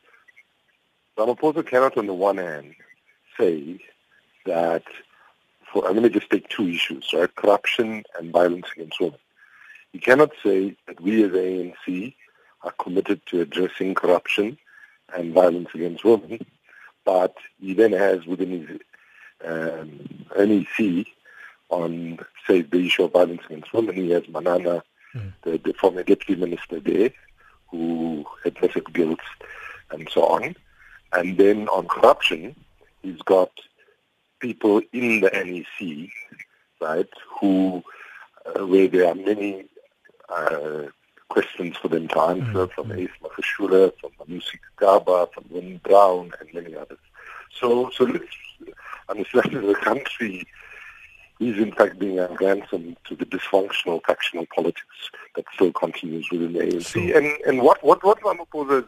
Ramaphosa 1.17 1.65
cannot, 1.65 1.98
on 1.98 2.08
the 2.08 2.13
one 2.13 2.38
hand, 2.38 2.75
say 3.38 3.79
that, 4.46 4.84
for, 5.72 5.86
I'm 5.86 5.93
going 5.93 6.03
to 6.03 6.10
just 6.10 6.29
take 6.29 6.50
two 6.50 6.67
issues, 6.67 7.10
right? 7.13 7.34
Corruption 7.36 8.03
and 8.17 8.32
violence 8.32 8.67
against 8.75 9.00
women. 9.00 9.20
He 9.91 10.00
cannot 10.00 10.32
say 10.43 10.75
that 10.88 11.00
we 11.00 11.24
as 11.24 11.32
ANC 11.32 12.15
are 12.63 12.72
committed 12.72 13.24
to 13.27 13.41
addressing 13.41 13.93
corruption 13.93 14.58
and 15.15 15.34
violence 15.34 15.70
against 15.75 16.03
women, 16.03 16.46
but 17.05 17.36
he 17.60 17.74
then 17.74 17.91
has 17.91 18.25
within 18.25 18.67
his 18.67 18.79
um, 19.46 20.25
NEC 20.38 21.05
on, 21.70 22.20
say, 22.48 22.62
the 22.62 22.86
issue 22.86 23.03
of 23.03 23.12
violence 23.12 23.41
against 23.46 23.74
women, 23.74 23.96
he 23.96 24.10
has 24.12 24.27
Manana, 24.29 24.84
mm. 25.13 25.34
the, 25.43 25.60
the 25.60 25.74
former 25.74 26.03
deputy 26.03 26.36
minister 26.36 26.79
there, 26.79 27.12
who 27.67 28.25
admitted 28.46 28.91
guilt 28.93 29.20
and 29.91 30.08
so 30.12 30.24
on. 30.25 30.55
And 31.13 31.38
then 31.38 31.67
on 31.70 31.88
corruption, 31.88 32.55
he's 33.01 33.22
got 33.22 33.51
people 34.39 34.82
in 34.91 35.22
the 35.22 35.29
NEC, 35.29 36.10
right, 36.82 37.10
who, 37.39 37.84
uh, 38.46 38.65
where 38.65 38.88
there 38.88 39.08
are 39.08 39.15
many 39.15 39.65
uh, 40.29 40.84
questions 41.29 41.77
for 41.77 41.88
them 41.88 42.08
to 42.10 42.20
answer 42.20 42.67
mm-hmm. 42.67 42.74
from 42.74 42.91
Ace 42.91 43.10
Magashule, 43.22 43.91
from 44.00 44.12
Malusi 44.20 44.58
Kaba, 44.75 45.27
from 45.34 45.46
Lynne 45.50 45.79
Brown, 45.84 46.32
and 46.39 46.53
many 46.53 46.75
others. 46.75 47.00
So, 47.60 47.89
so 47.96 48.05
let's 48.05 48.25
understand 49.10 49.51
that 49.55 49.62
the 49.67 49.75
country 49.75 50.48
is 51.39 51.58
in 51.58 51.72
fact 51.74 52.00
being 52.00 52.20
a 52.20 52.27
ransom 52.39 52.96
to 53.05 53.15
the 53.15 53.25
dysfunctional 53.25 54.01
factional 54.05 54.46
politics 54.55 55.10
that 55.36 55.46
still 55.53 55.72
continues 55.72 56.27
within 56.32 56.53
the 56.53 56.60
ANC. 56.60 56.91
Sure. 56.91 57.17
And, 57.17 57.27
and 57.46 57.62
what, 57.62 57.84
what, 57.84 58.03
what 58.03 58.20
Ramaphosa 58.22 58.86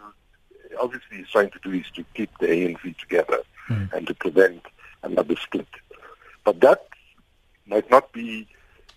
obviously 0.79 1.17
is 1.17 1.29
trying 1.29 1.49
to 1.51 1.59
do 1.63 1.71
is 1.71 1.85
to 1.95 2.05
keep 2.13 2.29
the 2.39 2.47
ANC 2.47 2.97
together 2.97 3.39
mm. 3.69 3.91
and 3.93 4.07
to 4.07 4.13
prevent 4.13 4.61
another 5.03 5.35
split. 5.35 5.67
But 6.43 6.61
that 6.61 6.87
might 7.67 7.89
not 7.89 8.11
be, 8.11 8.47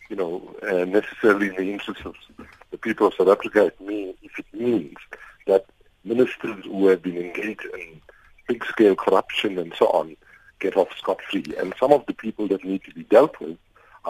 you 0.09 0.17
know, 0.17 0.55
uh, 0.63 0.85
necessarily 0.85 1.49
in 1.49 1.57
the 1.57 1.73
interest 1.73 2.03
of 2.05 2.15
the 2.71 2.79
people 2.79 3.07
of 3.07 3.15
South 3.15 3.29
Africa. 3.29 3.67
It 3.67 3.81
mean, 3.81 4.15
if 4.23 4.39
it 4.39 4.47
means 4.53 4.97
that 5.47 5.67
ministers 6.05 6.65
who 6.65 6.89
have 6.89 7.03
been 7.03 7.17
engaged 7.17 7.67
in 7.75 8.01
big-scale 8.47 8.97
corruption 8.97 9.59
and 9.59 9.73
so 9.79 9.87
on 9.89 10.17
get 10.61 10.77
off 10.77 10.89
scot-free. 10.97 11.55
And 11.59 11.75
some 11.79 11.93
of 11.93 12.05
the 12.07 12.15
people 12.15 12.49
that 12.49 12.65
need 12.65 12.83
to 12.85 12.93
be 12.93 13.05
dealt 13.05 13.39
with 13.41 13.57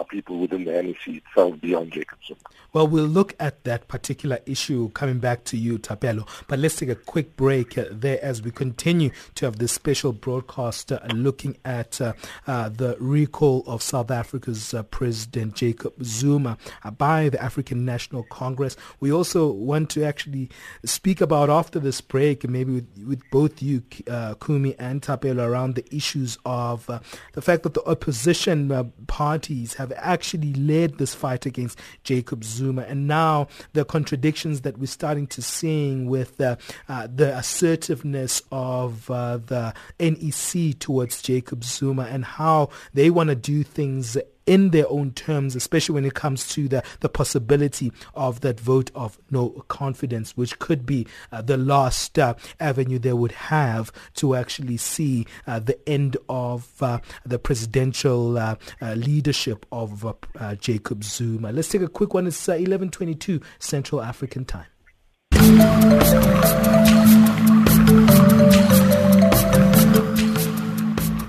people 0.03 0.39
within 0.39 0.65
the 0.65 0.71
NEC 0.83 1.07
itself 1.07 1.59
beyond 1.61 1.91
Jacob 1.91 2.19
Zuma. 2.25 2.39
Well, 2.71 2.87
we'll 2.87 3.05
look 3.05 3.35
at 3.39 3.63
that 3.63 3.87
particular 3.87 4.39
issue 4.45 4.89
coming 4.91 5.17
back 5.17 5.43
to 5.45 5.57
you, 5.57 5.79
Thapelo. 5.79 6.27
But 6.47 6.59
let's 6.59 6.75
take 6.75 6.89
a 6.89 6.95
quick 6.95 7.35
break 7.35 7.79
uh, 7.79 7.85
there 7.89 8.23
as 8.23 8.43
we 8.43 8.51
continue 8.51 9.09
to 9.35 9.45
have 9.45 9.57
this 9.57 9.71
special 9.71 10.13
broadcast 10.13 10.91
uh, 10.91 10.99
looking 11.11 11.57
at 11.65 11.99
uh, 11.99 12.13
uh, 12.45 12.69
the 12.69 12.95
recall 12.99 13.63
of 13.65 13.81
South 13.81 14.11
Africa's 14.11 14.75
uh, 14.75 14.83
President 14.83 15.55
Jacob 15.55 15.93
Zuma 16.03 16.59
by 16.95 17.29
the 17.29 17.41
African 17.41 17.85
National 17.85 18.21
Congress. 18.23 18.77
We 18.99 19.11
also 19.11 19.51
want 19.51 19.89
to 19.91 20.03
actually 20.03 20.51
speak 20.85 21.21
about 21.21 21.49
after 21.49 21.79
this 21.79 22.01
break, 22.01 22.47
maybe 22.47 22.73
with, 22.73 23.03
with 23.07 23.21
both 23.31 23.63
you, 23.63 23.81
Kumi 23.81 24.75
and 24.77 25.01
Thapelo, 25.01 25.47
around 25.47 25.73
the 25.73 25.95
issues 25.95 26.37
of 26.45 26.85
the 27.33 27.41
fact 27.41 27.63
that 27.63 27.73
the 27.73 27.83
opposition 27.89 28.93
parties 29.07 29.73
have 29.73 29.88
actually 29.97 30.53
led 30.53 30.97
this 30.97 31.13
fight 31.13 31.45
against 31.45 31.79
Jacob 32.03 32.43
Zuma. 32.43 32.83
And 32.83 33.07
now 33.07 33.47
the 33.73 33.85
contradictions 33.85 34.61
that 34.61 34.77
we're 34.77 34.87
starting 34.87 35.27
to 35.27 35.41
seeing 35.41 36.07
with 36.07 36.39
uh, 36.41 36.57
uh, 36.87 37.07
the 37.13 37.37
assertiveness 37.37 38.41
of 38.51 39.09
uh, 39.09 39.37
the 39.37 39.73
NEC 39.99 40.79
towards 40.79 41.21
Jacob 41.21 41.63
Zuma 41.63 42.03
and 42.03 42.25
how 42.25 42.69
they 42.93 43.09
want 43.09 43.29
to 43.29 43.35
do 43.35 43.63
things 43.63 44.17
in 44.49 44.71
their 44.71 44.89
own 44.89 45.11
terms, 45.11 45.55
especially 45.55 45.93
when 45.93 46.05
it 46.05 46.15
comes 46.15 46.47
to 46.47 46.67
the, 46.67 46.83
the 47.01 47.07
possibility 47.07 47.93
of 48.15 48.41
that 48.41 48.59
vote 48.59 48.89
of 48.95 49.19
no 49.29 49.49
confidence, 49.67 50.35
which 50.35 50.57
could 50.57 50.87
be 50.87 51.05
uh, 51.31 51.39
the 51.39 51.55
last 51.55 52.17
uh, 52.17 52.33
avenue 52.59 52.97
they 52.97 53.13
would 53.13 53.31
have 53.31 53.91
to 54.15 54.33
actually 54.33 54.75
see 54.75 55.27
uh, 55.45 55.59
the 55.59 55.77
end 55.87 56.17
of 56.27 56.81
uh, 56.81 56.97
the 57.23 57.37
presidential 57.37 58.39
uh, 58.39 58.55
uh, 58.81 58.93
leadership 58.93 59.67
of 59.71 60.03
Jacob 60.59 61.03
Zuma. 61.03 61.51
Let's 61.51 61.69
take 61.69 61.83
a 61.83 61.87
quick 61.87 62.15
one. 62.15 62.25
It's 62.25 62.47
11:22 62.47 63.43
Central 63.59 64.01
African 64.01 64.45
Time. 64.45 64.65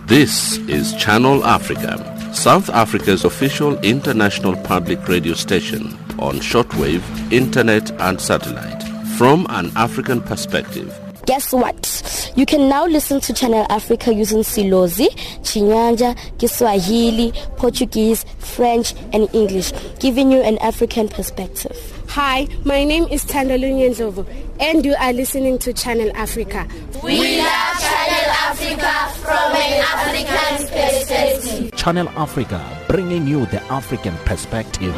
This 0.06 0.56
is 0.68 0.94
Channel 0.96 1.44
Africa 1.44 2.09
South 2.32 2.70
Africa's 2.70 3.24
official 3.24 3.78
international 3.80 4.56
public 4.62 5.08
radio 5.08 5.34
station 5.34 5.98
on 6.18 6.36
shortwave, 6.36 7.02
internet 7.32 7.90
and 8.00 8.20
satellite. 8.20 8.82
From 9.18 9.46
an 9.50 9.70
African 9.76 10.20
perspective, 10.22 10.98
guess 11.26 11.52
what? 11.52 12.32
You 12.36 12.46
can 12.46 12.68
now 12.68 12.86
listen 12.86 13.20
to 13.20 13.32
Channel 13.32 13.66
Africa 13.70 14.12
using 14.14 14.40
Silozi, 14.40 15.08
Chinyanja, 15.42 16.16
Kiswahili, 16.38 17.32
Portuguese, 17.56 18.24
French, 18.38 18.94
and 19.12 19.32
English, 19.34 19.72
giving 19.98 20.30
you 20.30 20.40
an 20.40 20.58
African 20.58 21.08
perspective. 21.08 21.76
Hi, 22.08 22.48
my 22.64 22.82
name 22.84 23.04
is 23.10 23.24
Tandalo 23.24 23.70
Ndlovu, 23.70 24.26
and 24.58 24.84
you 24.84 24.94
are 24.98 25.12
listening 25.12 25.58
to 25.58 25.72
Channel 25.72 26.10
Africa. 26.16 26.66
We 27.04 27.38
love 27.38 27.80
Channel 27.80 28.30
Africa 28.48 28.92
from 29.20 29.52
an 29.54 29.84
African 29.84 30.66
perspective. 30.66 31.76
Channel 31.76 32.08
Africa, 32.10 32.84
bringing 32.88 33.26
you 33.26 33.46
the 33.46 33.62
African 33.64 34.16
perspective. 34.24 34.94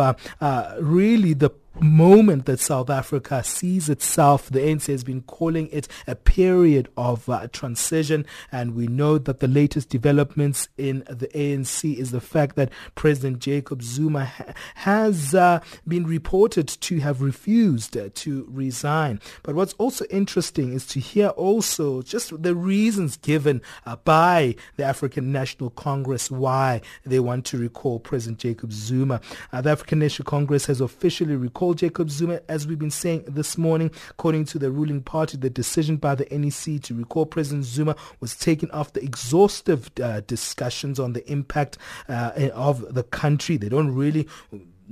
uh, 0.51 0.77
really 0.81 1.33
the 1.35 1.51
moment 1.83 2.47
that 2.47 2.61
South 2.61 2.91
Africa 2.91 3.43
sees 3.45 3.89
itself. 3.89 4.49
The 4.51 4.61
ANC 4.61 4.87
has 4.87 5.05
been 5.05 5.23
calling 5.23 5.69
it 5.73 5.89
a 6.07 6.15
period 6.15 6.89
of 6.97 7.29
uh, 7.29 7.49
transition, 7.49 8.27
and 8.53 8.75
we 8.75 8.87
know 8.87 9.19
that 9.19 9.41
the 9.41 9.49
latest 9.49 9.89
developments 9.89 10.69
in 10.77 11.05
the 11.09 11.29
ANC 11.29 11.97
is 11.97 12.11
the 12.11 12.21
fact 12.21 12.57
that 12.57 12.71
President 12.95 13.39
Jacob 13.39 13.83
Zuma 13.83 14.27
ha- 14.27 14.53
has 14.77 15.35
uh, 15.35 15.61
been 15.87 16.07
reported 16.07 16.69
to 16.69 17.01
have 17.01 17.23
refused 17.23 17.97
uh, 17.97 18.11
to 18.15 18.47
resign. 18.51 19.21
But 19.43 19.55
what's 19.55 19.75
also 19.75 20.05
interesting 20.07 20.73
is 20.73 20.87
to 20.89 21.01
hear 21.01 21.29
also 21.29 22.03
just 22.03 22.43
the 22.43 22.55
reasons 22.55 23.17
given 23.17 23.63
uh, 23.87 23.97
by 23.97 24.57
the 24.77 24.85
African 24.85 25.33
National 25.33 25.71
Congress 25.71 26.31
why 26.31 26.81
they 27.05 27.21
want 27.21 27.45
to 27.47 27.59
recall 27.59 28.01
President 28.01 28.39
Jacob 28.39 28.73
Zuma. 28.73 29.21
Uh, 29.53 29.61
the 29.61 29.71
African 29.71 29.99
National 29.99 30.25
Congress 30.27 30.67
has 30.67 30.81
officially 30.81 31.37
recalled 31.37 31.70
Jacob 31.75 32.11
Zuma, 32.11 32.41
as 32.49 32.67
we've 32.67 32.79
been 32.79 32.91
saying 32.91 33.25
this 33.27 33.57
morning, 33.59 33.91
according 34.11 34.45
to 34.47 34.59
the 34.59 34.71
ruling 34.71 35.03
party, 35.03 35.37
the 35.37 35.51
decision 35.51 35.97
by 35.97 36.15
the 36.15 36.27
NEC 36.31 36.83
to 36.83 36.95
recall 36.95 37.27
President 37.27 37.65
Zuma 37.65 37.97
was 38.21 38.37
taken 38.37 38.71
after 38.73 39.01
exhaustive 39.01 39.91
uh, 40.03 40.21
discussions 40.27 40.99
on 40.99 41.13
the 41.13 41.31
impact 41.31 41.79
uh, 42.09 42.51
of 42.55 42.95
the 42.95 43.03
country. 43.03 43.57
They 43.57 43.69
don't 43.69 43.95
really 43.95 44.29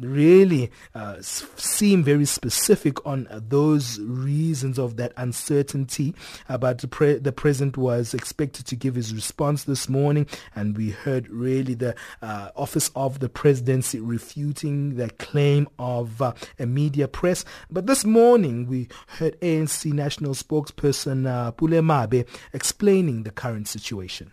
really 0.00 0.70
uh, 0.94 1.16
seem 1.20 2.02
very 2.02 2.24
specific 2.24 3.04
on 3.06 3.26
uh, 3.28 3.40
those 3.46 3.98
reasons 4.00 4.78
of 4.78 4.96
that 4.96 5.12
uncertainty. 5.16 6.14
Uh, 6.48 6.58
but 6.58 6.78
the, 6.78 6.88
pre- 6.88 7.18
the, 7.18 7.32
president 7.32 7.76
was 7.76 8.14
expected 8.14 8.66
to 8.66 8.76
give 8.76 8.94
his 8.94 9.14
response 9.14 9.64
this 9.64 9.88
morning, 9.88 10.26
and 10.54 10.76
we 10.76 10.90
heard 10.90 11.28
really 11.28 11.74
the 11.74 11.94
uh, 12.22 12.50
office 12.56 12.90
of 12.96 13.20
the 13.20 13.28
presidency 13.28 14.00
refuting 14.00 14.96
the 14.96 15.10
claim 15.10 15.68
of 15.78 16.20
uh, 16.20 16.32
a 16.58 16.66
media 16.66 17.06
press. 17.06 17.44
But 17.70 17.86
this 17.86 18.04
morning, 18.04 18.66
we 18.66 18.88
heard 19.06 19.38
ANC 19.40 19.92
national 19.92 20.34
spokesperson 20.34 21.26
uh, 21.26 21.50
Pule 21.52 21.82
Mabe 21.82 22.26
explaining 22.52 23.22
the 23.22 23.30
current 23.30 23.68
situation. 23.68 24.32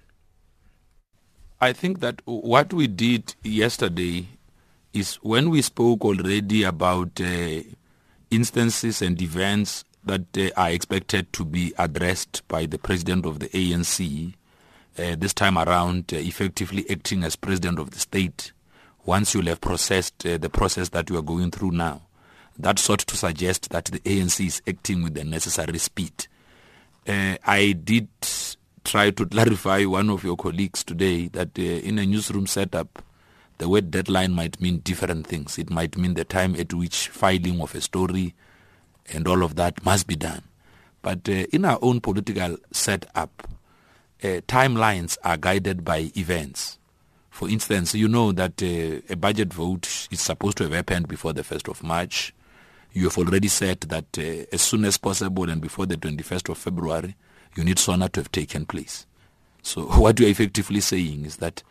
I 1.61 1.73
think 1.73 1.99
that 2.01 2.21
what 2.25 2.73
we 2.73 2.87
did 2.87 3.33
yesterday 3.43 4.27
is 4.95 5.15
when 5.15 5.49
we 5.49 5.61
spoke 5.61 6.05
already 6.05 6.63
about 6.63 7.19
uh, 7.21 7.61
instances 8.31 9.01
and 9.01 9.21
events 9.21 9.83
that 10.03 10.37
uh, 10.37 10.49
are 10.55 10.71
expected 10.71 11.31
to 11.33 11.43
be 11.45 11.73
addressed 11.77 12.47
by 12.47 12.65
the 12.65 12.77
president 12.77 13.25
of 13.25 13.39
the 13.39 13.49
ANC, 13.49 14.33
uh, 14.97 15.15
this 15.17 15.33
time 15.33 15.57
around 15.57 16.13
uh, 16.13 16.17
effectively 16.17 16.85
acting 16.89 17.23
as 17.23 17.35
president 17.35 17.79
of 17.79 17.91
the 17.91 17.99
state, 17.99 18.51
once 19.05 19.33
you'll 19.33 19.45
have 19.45 19.61
processed 19.61 20.25
uh, 20.25 20.37
the 20.37 20.49
process 20.49 20.89
that 20.89 21.09
you 21.09 21.17
are 21.17 21.21
going 21.21 21.51
through 21.51 21.71
now. 21.71 22.01
That 22.57 22.79
sought 22.79 22.99
to 22.99 23.17
suggest 23.17 23.69
that 23.71 23.85
the 23.85 23.99
ANC 23.99 24.45
is 24.45 24.61
acting 24.67 25.03
with 25.03 25.13
the 25.13 25.23
necessary 25.23 25.77
speed 25.77 26.27
Uh, 27.07 27.37
I 27.45 27.73
did 27.73 28.07
try 28.83 29.11
to 29.11 29.25
clarify 29.33 29.83
one 29.85 30.09
of 30.09 30.23
your 30.23 30.35
colleagues 30.35 30.83
today 30.83 31.27
that 31.29 31.57
in 31.57 31.99
a 31.99 32.05
newsroom 32.05 32.47
setup, 32.47 33.03
the 33.57 33.69
word 33.69 33.91
deadline 33.91 34.33
might 34.33 34.59
mean 34.59 34.79
different 34.79 35.27
things. 35.27 35.57
It 35.57 35.69
might 35.69 35.97
mean 35.97 36.13
the 36.15 36.25
time 36.25 36.55
at 36.55 36.73
which 36.73 37.09
filing 37.09 37.61
of 37.61 37.73
a 37.75 37.81
story 37.81 38.33
and 39.11 39.27
all 39.27 39.43
of 39.43 39.55
that 39.55 39.85
must 39.85 40.07
be 40.07 40.15
done. 40.15 40.43
But 41.01 41.29
uh, 41.29 41.45
in 41.51 41.65
our 41.65 41.79
own 41.81 42.01
political 42.01 42.57
setup, 42.71 43.47
uh, 44.23 44.41
timelines 44.47 45.17
are 45.23 45.37
guided 45.37 45.85
by 45.85 46.11
events. 46.17 46.79
For 47.29 47.49
instance, 47.49 47.93
you 47.93 48.07
know 48.07 48.31
that 48.31 48.63
uh, 48.63 49.01
a 49.09 49.15
budget 49.15 49.53
vote 49.53 50.07
is 50.09 50.21
supposed 50.21 50.57
to 50.57 50.63
have 50.63 50.73
happened 50.73 51.07
before 51.07 51.33
the 51.33 51.43
1st 51.43 51.69
of 51.69 51.83
March. 51.83 52.33
You 52.93 53.03
have 53.03 53.17
already 53.17 53.49
said 53.49 53.81
that 53.81 54.17
uh, 54.17 54.45
as 54.53 54.61
soon 54.61 54.85
as 54.85 54.97
possible 54.97 55.49
and 55.49 55.61
before 55.61 55.85
the 55.85 55.97
21st 55.97 56.49
of 56.49 56.57
February, 56.57 57.15
you 57.55 57.63
need 57.63 57.77
SONA 57.77 58.09
to 58.09 58.21
have 58.21 58.31
taken 58.31 58.65
place. 58.65 59.05
So 59.61 59.81
what 59.99 60.19
you're 60.19 60.29
effectively 60.29 60.79
saying 60.79 61.25
is 61.25 61.37
that, 61.37 61.61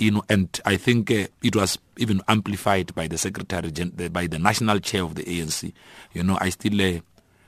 you 0.00 0.10
know, 0.10 0.24
and 0.30 0.48
I 0.64 0.76
think 0.76 1.10
uh, 1.10 1.26
it 1.42 1.54
was 1.54 1.78
even 1.98 2.22
amplified 2.26 2.94
by 2.94 3.06
the 3.06 3.18
secretary, 3.18 3.70
by 4.08 4.26
the 4.26 4.38
national 4.38 4.80
chair 4.80 5.02
of 5.02 5.14
the 5.14 5.24
ANC. 5.24 5.72
You 6.14 6.22
know, 6.22 6.38
I 6.40 6.48
still 6.48 6.80
uh, 6.80 7.00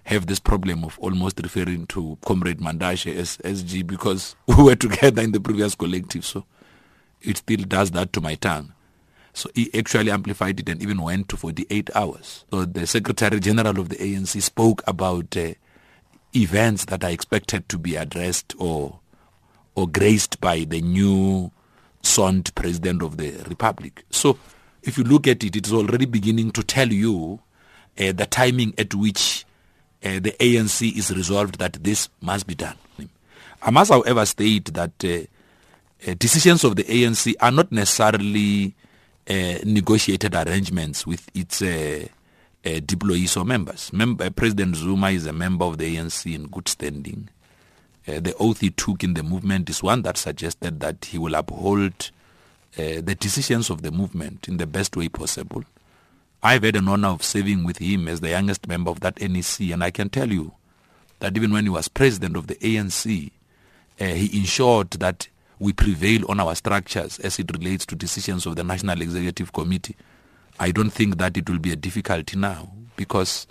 have 0.04 0.26
this 0.26 0.38
problem 0.38 0.84
of 0.84 0.98
almost 0.98 1.40
referring 1.42 1.86
to 1.88 2.18
Comrade 2.24 2.58
Mantashe 2.58 3.14
as 3.16 3.38
SG 3.38 3.86
because 3.86 4.36
we 4.46 4.62
were 4.62 4.76
together 4.76 5.22
in 5.22 5.32
the 5.32 5.40
previous 5.40 5.74
collective. 5.74 6.26
So 6.26 6.44
it 7.22 7.38
still 7.38 7.64
does 7.64 7.90
that 7.92 8.12
to 8.12 8.20
my 8.20 8.34
tongue. 8.34 8.74
So 9.32 9.48
he 9.54 9.70
actually 9.74 10.10
amplified 10.10 10.60
it 10.60 10.68
and 10.68 10.82
even 10.82 11.00
went 11.00 11.30
to 11.30 11.38
48 11.38 11.88
hours. 11.94 12.44
So 12.50 12.66
the 12.66 12.86
Secretary 12.86 13.40
General 13.40 13.80
of 13.80 13.88
the 13.88 13.96
ANC 13.96 14.42
spoke 14.42 14.82
about 14.86 15.34
uh, 15.38 15.54
events 16.36 16.84
that 16.86 17.02
are 17.02 17.10
expected 17.10 17.66
to 17.70 17.78
be 17.78 17.96
addressed 17.96 18.54
or 18.58 18.98
or 19.74 19.88
graced 19.88 20.38
by 20.38 20.64
the 20.64 20.82
new 20.82 21.50
soned 22.02 22.54
president 22.54 23.02
of 23.02 23.16
the 23.16 23.30
republic. 23.48 24.04
So 24.10 24.38
if 24.82 24.98
you 24.98 25.04
look 25.04 25.26
at 25.26 25.42
it, 25.44 25.56
it's 25.56 25.72
already 25.72 26.06
beginning 26.06 26.50
to 26.52 26.62
tell 26.62 26.92
you 26.92 27.40
uh, 27.98 28.12
the 28.12 28.26
timing 28.26 28.74
at 28.78 28.94
which 28.94 29.44
uh, 30.04 30.18
the 30.20 30.34
ANC 30.40 30.96
is 30.96 31.14
resolved 31.14 31.58
that 31.58 31.74
this 31.84 32.08
must 32.20 32.46
be 32.46 32.54
done. 32.54 32.76
I 33.62 33.70
must, 33.70 33.92
however, 33.92 34.26
state 34.26 34.72
that 34.74 35.04
uh, 35.04 36.10
uh 36.10 36.14
decisions 36.18 36.64
of 36.64 36.74
the 36.74 36.82
ANC 36.82 37.34
are 37.40 37.52
not 37.52 37.70
necessarily 37.70 38.74
uh, 39.30 39.58
negotiated 39.64 40.34
arrangements 40.34 41.06
with 41.06 41.30
its 41.32 41.62
uh, 41.62 42.04
deployees 42.64 43.36
or 43.40 43.44
members. 43.44 43.92
Member, 43.92 44.30
President 44.30 44.74
Zuma 44.74 45.10
is 45.10 45.26
a 45.26 45.32
member 45.32 45.64
of 45.64 45.78
the 45.78 45.96
ANC 45.96 46.34
in 46.34 46.48
good 46.48 46.68
standing. 46.68 47.28
The 48.06 48.34
oath 48.38 48.60
he 48.60 48.70
took 48.70 49.04
in 49.04 49.14
the 49.14 49.22
movement 49.22 49.70
is 49.70 49.82
one 49.82 50.02
that 50.02 50.16
suggested 50.16 50.80
that 50.80 51.04
he 51.06 51.18
will 51.18 51.34
uphold 51.34 52.10
the 52.76 53.16
decisions 53.18 53.70
of 53.70 53.82
the 53.82 53.90
movement 53.90 54.48
in 54.48 54.56
the 54.56 54.66
best 54.66 54.96
way 54.96 55.08
possible. 55.08 55.64
I've 56.42 56.64
had 56.64 56.74
an 56.74 56.88
honor 56.88 57.08
of 57.08 57.22
serving 57.22 57.62
with 57.62 57.78
him 57.78 58.08
as 58.08 58.20
the 58.20 58.30
youngest 58.30 58.66
member 58.66 58.90
of 58.90 59.00
that 59.00 59.20
NEC, 59.20 59.70
and 59.72 59.84
I 59.84 59.92
can 59.92 60.08
tell 60.08 60.32
you 60.32 60.52
that 61.20 61.36
even 61.36 61.52
when 61.52 61.64
he 61.64 61.70
was 61.70 61.86
president 61.86 62.36
of 62.36 62.48
the 62.48 62.56
ANC, 62.56 63.30
uh, 64.00 64.04
he 64.06 64.38
ensured 64.38 64.90
that 64.92 65.28
we 65.60 65.72
prevail 65.72 66.28
on 66.28 66.40
our 66.40 66.56
structures 66.56 67.20
as 67.20 67.38
it 67.38 67.52
relates 67.52 67.86
to 67.86 67.94
decisions 67.94 68.44
of 68.44 68.56
the 68.56 68.64
National 68.64 69.00
Executive 69.00 69.52
Committee. 69.52 69.94
I 70.58 70.72
don't 70.72 70.90
think 70.90 71.18
that 71.18 71.36
it 71.36 71.48
will 71.48 71.60
be 71.60 71.70
a 71.70 71.76
difficulty 71.76 72.36
now 72.36 72.72
because 72.96 73.46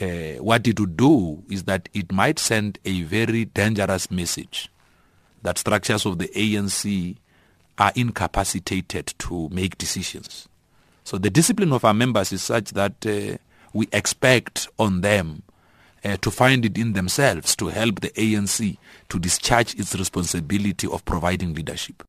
uh, 0.00 0.42
what 0.42 0.66
it 0.66 0.78
would 0.80 0.96
do 0.96 1.42
is 1.50 1.64
that 1.64 1.88
it 1.94 2.10
might 2.12 2.38
send 2.38 2.78
a 2.84 3.02
very 3.02 3.44
dangerous 3.46 4.10
message 4.10 4.70
that 5.42 5.58
structures 5.58 6.06
of 6.06 6.18
the 6.18 6.28
ANC 6.28 7.16
are 7.78 7.92
incapacitated 7.94 9.14
to 9.18 9.48
make 9.50 9.78
decisions. 9.78 10.48
So 11.04 11.18
the 11.18 11.30
discipline 11.30 11.72
of 11.72 11.84
our 11.84 11.94
members 11.94 12.32
is 12.32 12.42
such 12.42 12.70
that 12.70 13.04
uh, 13.06 13.36
we 13.72 13.88
expect 13.92 14.68
on 14.78 15.02
them 15.02 15.42
uh, 16.04 16.16
to 16.18 16.30
find 16.30 16.64
it 16.64 16.78
in 16.78 16.92
themselves 16.92 17.56
to 17.56 17.68
help 17.68 18.00
the 18.00 18.10
ANC 18.10 18.76
to 19.08 19.18
discharge 19.18 19.74
its 19.74 19.94
responsibility 19.94 20.86
of 20.86 21.04
providing 21.04 21.54
leadership. 21.54 22.02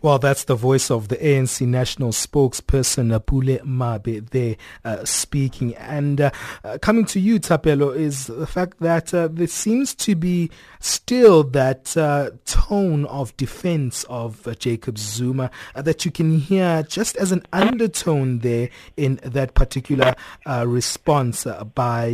Well, 0.00 0.20
that's 0.20 0.44
the 0.44 0.54
voice 0.54 0.92
of 0.92 1.08
the 1.08 1.16
ANC 1.16 1.66
national 1.66 2.12
spokesperson, 2.12 3.26
Pule 3.26 3.58
Mabe, 3.64 4.30
there 4.30 4.54
uh, 4.84 5.04
speaking. 5.04 5.74
And 5.74 6.20
uh, 6.20 6.30
uh, 6.62 6.78
coming 6.80 7.04
to 7.06 7.18
you, 7.18 7.40
Thapelo, 7.40 7.96
is 7.96 8.28
the 8.28 8.46
fact 8.46 8.78
that 8.78 9.12
uh, 9.12 9.26
there 9.26 9.48
seems 9.48 9.96
to 9.96 10.14
be 10.14 10.50
still 10.78 11.42
that 11.42 11.96
uh, 11.96 12.30
tone 12.44 13.06
of 13.06 13.36
defense 13.36 14.04
of 14.04 14.46
uh, 14.46 14.54
Jacob 14.54 14.98
Zuma 14.98 15.50
that 15.74 16.04
you 16.04 16.12
can 16.12 16.38
hear 16.38 16.84
just 16.84 17.16
as 17.16 17.32
an 17.32 17.44
undertone 17.52 18.38
there 18.38 18.70
in 18.96 19.18
that 19.24 19.54
particular 19.54 20.14
response 20.46 21.44
by 21.74 22.10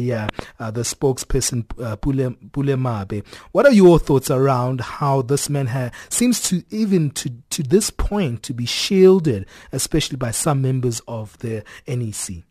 the 0.58 0.80
spokesperson, 0.80 1.68
Pule, 2.00 2.34
Pule 2.50 2.76
Mabe. 2.78 3.22
What 3.52 3.66
are 3.66 3.72
your 3.72 3.98
thoughts 3.98 4.30
around 4.30 4.80
how 4.80 5.20
this 5.20 5.50
man 5.50 5.66
ha- 5.66 5.90
seems 6.08 6.40
to 6.48 6.62
even 6.70 7.10
to 7.10 7.30
to 7.54 7.62
this 7.62 7.90
point 7.90 8.42
to 8.42 8.52
be 8.52 8.66
shielded, 8.66 9.46
especially 9.72 10.16
by 10.16 10.30
some 10.30 10.60
members 10.60 11.00
of 11.06 11.38
the 11.38 11.62
NEC? 11.86 12.42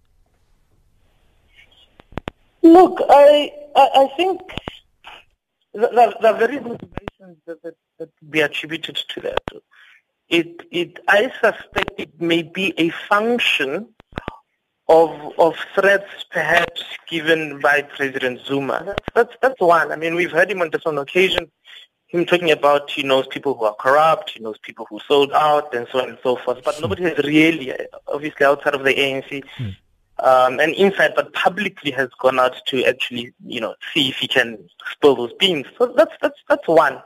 Look, 2.61 2.99
I 3.09 3.51
I, 3.75 4.07
think 4.15 4.41
the, 5.73 6.15
the, 6.21 6.33
very 6.33 6.59
motivations 6.59 7.37
that, 7.45 7.61
that, 7.63 7.75
that 7.99 8.09
be 8.29 8.39
attributed 8.39 8.95
to 8.95 9.19
that. 9.21 9.41
It, 10.29 10.61
it, 10.71 10.99
I 11.07 11.31
suspect 11.41 11.91
it 11.97 12.21
may 12.21 12.43
be 12.43 12.73
a 12.77 12.89
function 12.89 13.89
of 14.89 15.11
of 15.39 15.55
threats 15.75 16.25
perhaps 16.29 16.83
given 17.09 17.59
by 17.59 17.81
President 17.81 18.41
Zuma. 18.45 18.83
That's, 18.85 19.07
that's, 19.15 19.33
that's 19.41 19.61
one. 19.61 19.91
I 19.91 19.95
mean, 19.95 20.15
we've 20.15 20.31
heard 20.31 20.51
him 20.51 20.61
on 20.61 20.69
different 20.69 20.99
occasions 20.99 21.49
him 22.13 22.26
talking 22.26 22.52
about 22.52 22.91
he 22.91 23.02
knows 23.02 23.26
people 23.28 23.56
who 23.56 23.65
are 23.65 23.73
corrupt, 23.73 24.30
he 24.30 24.39
knows 24.39 24.58
people 24.60 24.86
who 24.89 24.99
sold 25.08 25.32
out, 25.34 25.73
and 25.73 25.88
so 25.91 25.99
on 25.99 26.10
and 26.10 26.17
so 26.21 26.36
forth. 26.36 26.63
But 26.63 26.80
nobody 26.80 27.04
has 27.04 27.17
really, 27.19 27.73
obviously 28.08 28.45
outside 28.45 28.76
of 28.76 28.84
the 28.84 28.93
ANC, 28.93 29.43
mm. 29.58 29.76
um, 30.19 30.60
and 30.60 30.76
inside, 30.76 31.13
but 31.15 31.34
publicly 31.34 31.89
has 31.91 32.10
gone 32.19 32.39
out 32.39 32.56
to 32.67 32.86
actually, 32.86 33.34
you 33.45 33.60
know, 33.60 33.73
see 33.93 34.10
if 34.10 34.17
he 34.17 34.28
can 34.28 34.60
spill 34.91 35.15
those 35.15 35.34
beans. 35.34 35.65
So 35.78 35.88
that's 35.97 36.13
that's 36.21 36.39
that's 36.47 36.67
one. 36.67 37.02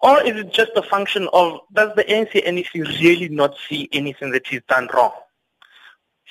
Or 0.00 0.20
is 0.24 0.36
it 0.36 0.52
just 0.52 0.72
a 0.74 0.82
function 0.82 1.28
of 1.32 1.60
does 1.72 1.94
the 1.94 2.02
ANC 2.02 2.34
NEC 2.44 2.74
really 3.00 3.28
not 3.28 3.54
see 3.68 3.88
anything 3.92 4.32
that 4.32 4.48
he's 4.48 4.62
done 4.68 4.88
wrong? 4.92 5.12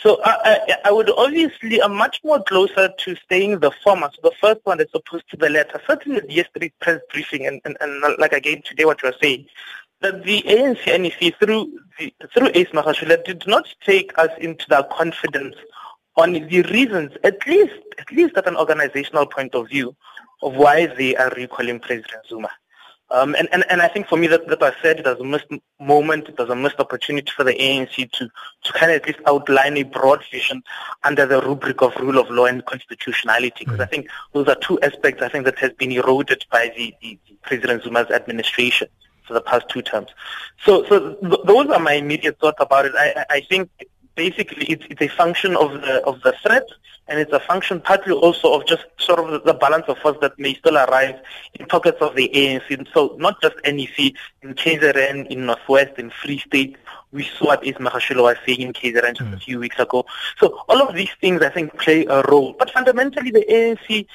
So 0.02 0.20
I, 0.24 0.36
I, 0.44 0.76
I, 0.86 0.92
would 0.92 1.12
obviously, 1.12 1.80
I'm 1.80 1.94
much 1.94 2.22
more 2.24 2.42
closer 2.42 2.90
to 2.98 3.16
staying 3.18 3.60
the 3.60 3.70
former, 3.84 4.10
so 4.12 4.20
the 4.24 4.36
first 4.42 4.62
one 4.64 4.82
as 4.82 4.88
opposed 4.96 5.30
to 5.30 5.38
the 5.38 5.48
latter. 5.48 5.80
Certainly 5.86 6.22
yesterday's 6.28 6.72
press 6.80 7.00
briefing, 7.12 7.46
and, 7.46 7.62
and, 7.66 7.78
and 7.82 8.18
like 8.18 8.34
again 8.34 8.64
today 8.66 8.86
what 8.86 9.04
you 9.04 9.10
are 9.10 9.16
saying, 9.22 9.46
that 10.02 10.24
the 10.24 10.42
ANC 10.42 10.88
NEC 10.88 11.38
through, 11.38 11.80
through 12.34 12.50
Ace 12.56 12.70
Magashule 12.70 13.24
did 13.24 13.46
not 13.46 13.68
take 13.86 14.18
us 14.18 14.32
into 14.40 14.66
their 14.70 14.82
confidence 14.84 15.56
on 16.18 16.34
the 16.34 16.62
reasons, 16.64 17.12
at 17.24 17.46
least, 17.46 17.74
at 18.00 18.12
least 18.12 18.36
at 18.38 18.48
an 18.48 18.58
organizational 18.58 19.28
point 19.28 19.54
of 19.54 19.70
view, 19.70 19.96
of 20.42 20.56
why 20.56 20.88
they 20.88 21.16
are 21.16 21.30
recalling 21.38 21.80
President 21.80 22.26
Zuma. 22.28 22.50
Um, 23.12 23.36
and, 23.36 23.50
and, 23.52 23.66
and 23.70 23.82
I 23.82 23.90
think 23.90 24.08
for 24.08 24.18
me 24.18 24.28
that, 24.28 24.48
that 24.48 24.64
I 24.64 24.72
said 24.82 25.00
it 25.00 25.06
was 25.06 25.20
a 25.20 25.24
missed 25.24 25.48
moment, 25.80 26.30
it 26.30 26.38
was 26.38 26.50
a 26.50 26.56
missed 26.56 26.80
opportunity 26.80 27.30
for 27.36 27.44
the 27.44 27.54
ANC 27.54 28.10
to, 28.12 28.30
to 28.64 28.74
kind 28.74 28.92
of 28.92 29.02
at 29.02 29.08
least 29.08 29.20
outline 29.28 29.78
a 29.78 29.84
broad 29.84 30.24
vision 30.32 30.64
under 31.04 31.26
the 31.26 31.42
rubric 31.42 31.82
of 31.82 31.94
rule 31.98 32.18
of 32.18 32.30
law 32.30 32.46
and 32.46 32.66
constitutionality. 32.66 33.66
Because 33.66 33.80
mm. 33.80 33.84
I 33.84 33.86
think 33.88 34.08
those 34.32 34.48
are 34.48 34.56
two 34.56 34.80
aspects 34.82 35.22
I 35.22 35.28
think 35.28 35.44
that 35.46 35.60
has 35.60 35.72
been 35.74 35.92
eroded 35.92 36.46
by 36.52 36.72
the, 36.76 36.94
the, 37.02 37.20
the 37.28 37.36
President 37.44 37.84
Zuma's 37.84 38.10
administration 38.12 38.88
for 39.28 39.34
the 39.34 39.42
past 39.42 39.68
two 39.68 39.82
terms. 39.82 40.10
So, 40.64 40.86
so 40.86 41.16
th- 41.16 41.42
those 41.46 41.68
are 41.68 41.80
my 41.80 41.94
immediate 41.94 42.40
thoughts 42.40 42.58
about 42.62 42.86
it. 42.86 42.94
I, 42.96 43.26
I 43.30 43.42
think 43.42 43.70
basically 44.24 44.66
it's, 44.74 44.86
it's 44.92 45.02
a 45.02 45.08
function 45.08 45.56
of 45.56 45.70
the, 45.82 45.94
of 46.06 46.22
the 46.22 46.34
threat 46.44 46.68
and 47.08 47.20
it's 47.20 47.34
a 47.34 47.40
function 47.40 47.82
partly 47.82 48.14
also 48.14 48.54
of 48.54 48.68
just 48.68 48.86
sort 49.00 49.20
of 49.20 49.44
the 49.44 49.54
balance 49.54 49.86
of 49.88 49.98
force 49.98 50.18
that 50.22 50.38
may 50.38 50.54
still 50.54 50.78
arise 50.78 51.18
in 51.56 51.66
pockets 51.66 52.00
of 52.02 52.16
the 52.16 52.30
ANC. 52.34 52.88
So 52.94 53.16
not 53.18 53.42
just 53.42 53.56
NEC, 53.66 53.98
in 54.44 54.54
KZN, 54.54 55.28
in 55.28 55.48
Northwest, 55.48 55.94
in 55.98 56.12
Free 56.12 56.38
State, 56.38 56.78
we 57.12 57.24
saw 57.24 57.48
what 57.48 57.66
Ace 57.66 57.80
was 57.80 58.38
saying 58.46 58.62
in 58.62 58.74
KZN 58.74 59.18
just 59.18 59.32
mm. 59.32 59.34
a 59.34 59.40
few 59.40 59.60
weeks 59.60 59.80
ago. 59.80 60.06
So 60.40 60.64
all 60.70 60.88
of 60.88 60.96
these 60.96 61.14
things 61.20 61.42
I 61.42 61.50
think 61.50 61.78
play 61.80 62.06
a 62.06 62.22
role. 62.30 62.56
But 62.58 62.70
fundamentally 62.70 63.32
the 63.32 63.46
ANC 63.50 64.06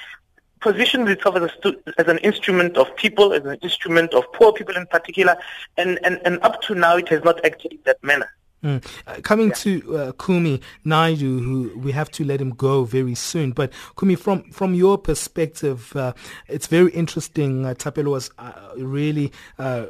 positions 0.61 1.09
itself 1.09 1.35
as, 1.35 1.51
stu- 1.59 1.79
as, 1.97 2.07
an 2.07 2.17
instrument 2.19 2.77
of 2.77 2.95
people, 2.95 3.33
as 3.33 3.43
an 3.45 3.57
instrument 3.61 4.13
of 4.13 4.23
poor 4.33 4.53
people 4.53 4.75
in 4.75 4.87
particular, 4.87 5.37
and, 5.75 5.99
and, 6.03 6.19
and 6.25 6.41
up 6.41 6.61
to 6.63 6.73
now 6.73 6.95
it 6.97 7.09
has 7.09 7.23
not 7.23 7.43
acted 7.45 7.73
in 7.73 7.79
that 7.85 8.01
manner. 8.03 8.29
Mm. 8.63 8.83
Uh, 9.05 9.21
coming 9.21 9.49
yeah. 9.49 9.53
to 9.53 9.97
uh, 9.97 10.11
Kumi 10.13 10.61
Naidoo, 10.83 11.43
who 11.43 11.77
we 11.77 11.91
have 11.91 12.09
to 12.11 12.23
let 12.23 12.41
him 12.41 12.49
go 12.49 12.85
very 12.85 13.13
soon. 13.13 13.51
But 13.51 13.71
Kumi, 13.99 14.15
from 14.15 14.49
from 14.51 14.73
your 14.73 14.97
perspective, 14.97 15.95
uh, 15.95 16.13
it's 16.47 16.65
very 16.67 16.91
interesting. 16.91 17.65
Uh, 17.65 17.75
Thapelo 17.75 18.11
was 18.11 18.31
uh, 18.39 18.53
really 18.75 19.31
uh, 19.59 19.85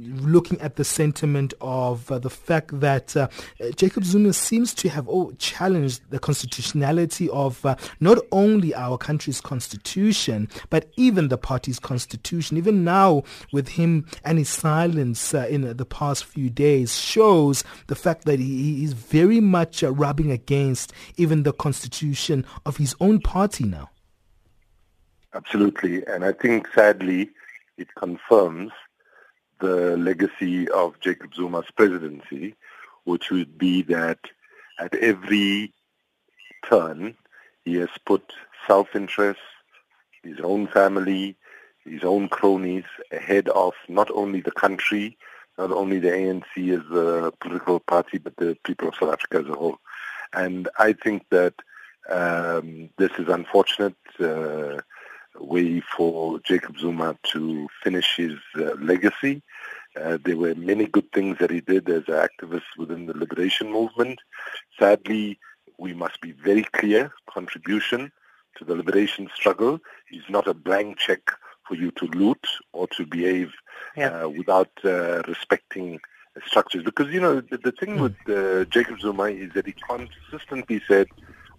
looking 0.00 0.60
at 0.60 0.76
the 0.76 0.84
sentiment 0.84 1.52
of 1.60 2.10
uh, 2.10 2.18
the 2.18 2.30
fact 2.30 2.80
that 2.80 3.16
uh, 3.16 3.28
Jacob 3.76 4.04
Zuma 4.04 4.32
seems 4.32 4.72
to 4.74 4.88
have 4.88 5.08
oh, 5.08 5.32
challenged 5.38 6.02
the 6.10 6.18
constitutionality 6.18 7.28
of 7.30 7.64
uh, 7.66 7.76
not 8.00 8.18
only 8.32 8.74
our 8.74 8.96
country's 8.96 9.40
constitution, 9.40 10.48
but 10.70 10.90
even 10.96 11.28
the 11.28 11.38
party's 11.38 11.78
constitution. 11.78 12.56
Even 12.56 12.84
now, 12.84 13.22
with 13.52 13.68
him 13.68 14.06
and 14.24 14.38
his 14.38 14.48
silence 14.48 15.34
uh, 15.34 15.46
in 15.50 15.76
the 15.76 15.86
past 15.86 16.24
few 16.24 16.48
days, 16.48 16.96
shows 16.96 17.64
the 17.88 17.94
fact 17.94 18.24
that 18.24 18.38
he 18.38 18.84
is 18.84 18.92
very 18.92 19.40
much 19.40 19.84
uh, 19.84 19.92
rubbing 19.92 20.30
against 20.30 20.92
even 21.16 21.42
the 21.42 21.52
constitution 21.52 22.44
of 22.64 22.78
his 22.78 22.94
own 23.00 23.20
party 23.20 23.64
now. 23.64 23.90
Absolutely. 25.34 26.04
And 26.06 26.24
I 26.24 26.32
think 26.32 26.66
sadly, 26.74 27.30
it 27.76 27.88
confirms 27.96 28.72
the 29.60 29.96
legacy 29.96 30.68
of 30.70 30.98
Jacob 31.00 31.34
Zuma's 31.34 31.70
presidency, 31.76 32.54
which 33.04 33.30
would 33.30 33.58
be 33.58 33.82
that 33.82 34.18
at 34.78 34.94
every 34.96 35.72
turn 36.68 37.14
he 37.64 37.74
has 37.76 37.90
put 38.04 38.32
self-interest, 38.66 39.40
his 40.22 40.40
own 40.40 40.66
family, 40.66 41.36
his 41.84 42.04
own 42.04 42.28
cronies 42.28 42.84
ahead 43.10 43.48
of 43.48 43.72
not 43.88 44.10
only 44.10 44.40
the 44.40 44.50
country, 44.52 45.16
not 45.58 45.70
only 45.72 45.98
the 45.98 46.08
ANC 46.08 46.44
as 46.72 46.96
a 46.96 47.32
political 47.40 47.80
party, 47.80 48.18
but 48.18 48.36
the 48.36 48.56
people 48.64 48.88
of 48.88 48.94
South 48.94 49.12
Africa 49.12 49.38
as 49.38 49.46
a 49.46 49.58
whole. 49.58 49.78
And 50.32 50.68
I 50.78 50.92
think 50.92 51.24
that 51.30 51.54
um, 52.08 52.90
this 52.96 53.10
is 53.18 53.28
unfortunate. 53.28 53.96
Uh, 54.18 54.80
way 55.38 55.80
for 55.80 56.40
Jacob 56.40 56.78
Zuma 56.78 57.16
to 57.32 57.68
finish 57.82 58.16
his 58.16 58.38
uh, 58.56 58.74
legacy. 58.80 59.42
Uh, 60.00 60.18
there 60.24 60.36
were 60.36 60.54
many 60.54 60.86
good 60.86 61.10
things 61.12 61.38
that 61.38 61.50
he 61.50 61.60
did 61.60 61.88
as 61.88 62.04
an 62.08 62.28
activist 62.28 62.62
within 62.78 63.06
the 63.06 63.16
liberation 63.16 63.70
movement. 63.70 64.18
Sadly, 64.78 65.38
we 65.78 65.94
must 65.94 66.20
be 66.20 66.32
very 66.32 66.64
clear, 66.64 67.12
contribution 67.28 68.12
to 68.56 68.64
the 68.64 68.74
liberation 68.74 69.28
struggle 69.34 69.80
is 70.12 70.22
not 70.28 70.46
a 70.46 70.54
blank 70.54 70.98
check 70.98 71.20
for 71.66 71.74
you 71.74 71.90
to 71.92 72.06
loot 72.06 72.46
or 72.72 72.86
to 72.88 73.06
behave 73.06 73.52
yeah. 73.96 74.24
uh, 74.24 74.28
without 74.28 74.70
uh, 74.84 75.22
respecting 75.28 76.00
structures. 76.46 76.84
Because, 76.84 77.12
you 77.12 77.20
know, 77.20 77.40
the, 77.40 77.58
the 77.58 77.72
thing 77.72 77.96
mm. 77.96 78.00
with 78.02 78.16
uh, 78.28 78.64
Jacob 78.70 79.00
Zuma 79.00 79.24
is 79.24 79.52
that 79.54 79.66
he 79.66 79.74
consistently 79.88 80.82
said 80.86 81.06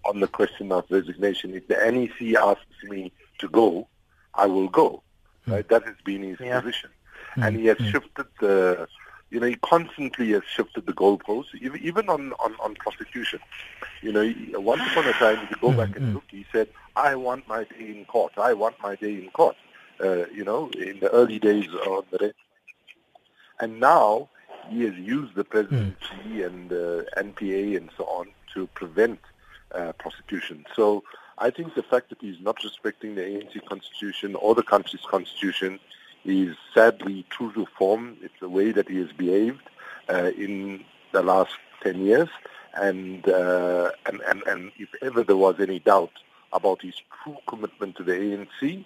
on 0.04 0.20
the 0.20 0.26
question 0.26 0.72
of 0.72 0.84
resignation, 0.90 1.54
if 1.54 1.66
the 1.68 1.74
NEC 1.74 2.34
asks 2.36 2.84
me 2.84 3.12
to 3.42 3.48
go, 3.48 3.88
I 4.34 4.46
will 4.46 4.68
go. 4.68 5.02
Mm. 5.46 5.52
Right? 5.52 5.68
That 5.68 5.84
has 5.84 5.96
been 6.04 6.22
his 6.22 6.40
yeah. 6.40 6.60
position. 6.60 6.90
Mm. 7.36 7.46
And 7.46 7.56
he 7.56 7.66
has 7.66 7.78
mm. 7.78 7.90
shifted 7.90 8.26
the, 8.40 8.88
you 9.30 9.40
know, 9.40 9.46
he 9.46 9.56
constantly 9.56 10.32
has 10.32 10.42
shifted 10.44 10.86
the 10.86 10.92
goalposts, 10.92 11.54
even 11.54 12.08
on, 12.08 12.32
on, 12.44 12.54
on 12.60 12.74
prosecution. 12.76 13.40
You 14.02 14.12
know, 14.12 14.60
once 14.60 14.82
upon 14.90 15.06
a 15.06 15.12
time, 15.12 15.38
if 15.44 15.50
you 15.50 15.56
go 15.60 15.70
hmm. 15.70 15.76
back 15.76 15.96
and 15.96 16.06
hmm. 16.06 16.14
look, 16.14 16.24
he 16.28 16.44
said, 16.52 16.68
I 16.96 17.14
want 17.14 17.46
my 17.46 17.64
day 17.64 17.88
in 17.96 18.04
court. 18.04 18.32
I 18.36 18.52
want 18.52 18.74
my 18.82 18.96
day 18.96 19.14
in 19.14 19.30
court. 19.30 19.56
Uh, 20.02 20.26
you 20.34 20.44
know, 20.44 20.68
in 20.70 20.98
the 20.98 21.10
early 21.12 21.38
days 21.38 21.68
of 21.86 22.04
the 22.10 22.34
And 23.60 23.78
now 23.78 24.28
he 24.68 24.82
has 24.84 24.94
used 24.96 25.34
the 25.34 25.44
presidency 25.44 25.96
mm. 26.26 26.46
and 26.46 26.72
uh, 26.72 27.04
NPA 27.16 27.76
and 27.76 27.90
so 27.96 28.04
on 28.04 28.26
to 28.54 28.66
prevent 28.68 29.20
uh, 29.74 29.92
prosecution. 29.92 30.64
So 30.74 31.04
I 31.38 31.50
think 31.50 31.74
the 31.74 31.82
fact 31.82 32.10
that 32.10 32.18
he's 32.20 32.40
not 32.40 32.62
respecting 32.62 33.14
the 33.14 33.22
ANC 33.22 33.64
constitution 33.66 34.34
or 34.34 34.54
the 34.54 34.62
country's 34.62 35.02
constitution 35.02 35.80
is 36.24 36.56
sadly 36.74 37.24
true 37.30 37.52
to 37.54 37.66
form. 37.78 38.16
It's 38.22 38.38
the 38.40 38.48
way 38.48 38.72
that 38.72 38.88
he 38.88 38.98
has 38.98 39.12
behaved 39.12 39.68
uh, 40.08 40.30
in 40.36 40.84
the 41.12 41.22
last 41.22 41.52
10 41.82 42.00
years. 42.04 42.28
And, 42.74 43.28
uh, 43.28 43.90
and, 44.06 44.20
and, 44.22 44.42
and 44.44 44.72
if 44.78 44.88
ever 45.02 45.22
there 45.22 45.36
was 45.36 45.56
any 45.60 45.78
doubt 45.78 46.12
about 46.52 46.82
his 46.82 46.94
true 47.22 47.36
commitment 47.46 47.96
to 47.96 48.02
the 48.02 48.12
ANC 48.12 48.84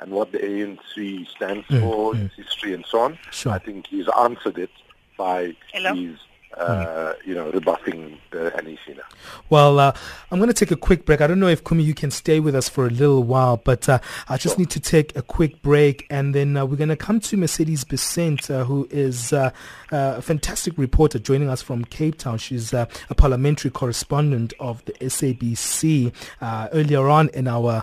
and 0.00 0.10
what 0.12 0.32
the 0.32 0.38
ANC 0.38 1.28
stands 1.28 1.66
mm, 1.66 1.80
for, 1.80 2.14
mm. 2.14 2.26
its 2.26 2.34
history 2.34 2.74
and 2.74 2.84
so 2.86 3.00
on, 3.00 3.18
sure. 3.30 3.52
I 3.52 3.58
think 3.58 3.86
he's 3.86 4.08
answered 4.20 4.58
it 4.58 4.70
by 5.16 5.56
Hello? 5.72 5.94
his 5.94 6.18
uh, 6.56 7.14
you 7.24 7.34
know, 7.34 7.50
rebuffing 7.50 8.18
the 8.30 8.50
Anisina. 8.52 9.02
Well, 9.50 9.78
uh, 9.78 9.92
I'm 10.30 10.38
going 10.38 10.48
to 10.48 10.54
take 10.54 10.70
a 10.70 10.76
quick 10.76 11.04
break. 11.04 11.20
I 11.20 11.26
don't 11.26 11.40
know 11.40 11.48
if 11.48 11.64
Kumi, 11.64 11.82
you 11.82 11.94
can 11.94 12.10
stay 12.10 12.40
with 12.40 12.54
us 12.54 12.68
for 12.68 12.86
a 12.86 12.90
little 12.90 13.22
while, 13.22 13.56
but 13.56 13.88
uh, 13.88 13.98
I 14.28 14.36
just 14.36 14.54
sure. 14.54 14.60
need 14.60 14.70
to 14.70 14.80
take 14.80 15.16
a 15.16 15.22
quick 15.22 15.62
break, 15.62 16.06
and 16.10 16.34
then 16.34 16.56
uh, 16.56 16.64
we're 16.64 16.76
going 16.76 16.88
to 16.88 16.96
come 16.96 17.20
to 17.20 17.36
Mercedes 17.36 17.84
Besent, 17.84 18.50
uh, 18.50 18.64
who 18.64 18.86
is 18.90 19.32
uh, 19.32 19.50
a 19.90 20.22
fantastic 20.22 20.76
reporter 20.78 21.18
joining 21.18 21.48
us 21.48 21.62
from 21.62 21.84
Cape 21.84 22.18
Town. 22.18 22.38
She's 22.38 22.72
a 22.72 22.88
parliamentary 23.16 23.70
correspondent 23.70 24.52
of 24.60 24.84
the 24.84 24.92
SABC. 24.94 26.12
earlier 26.42 27.08
on 27.08 27.28
in 27.30 27.48
our 27.48 27.82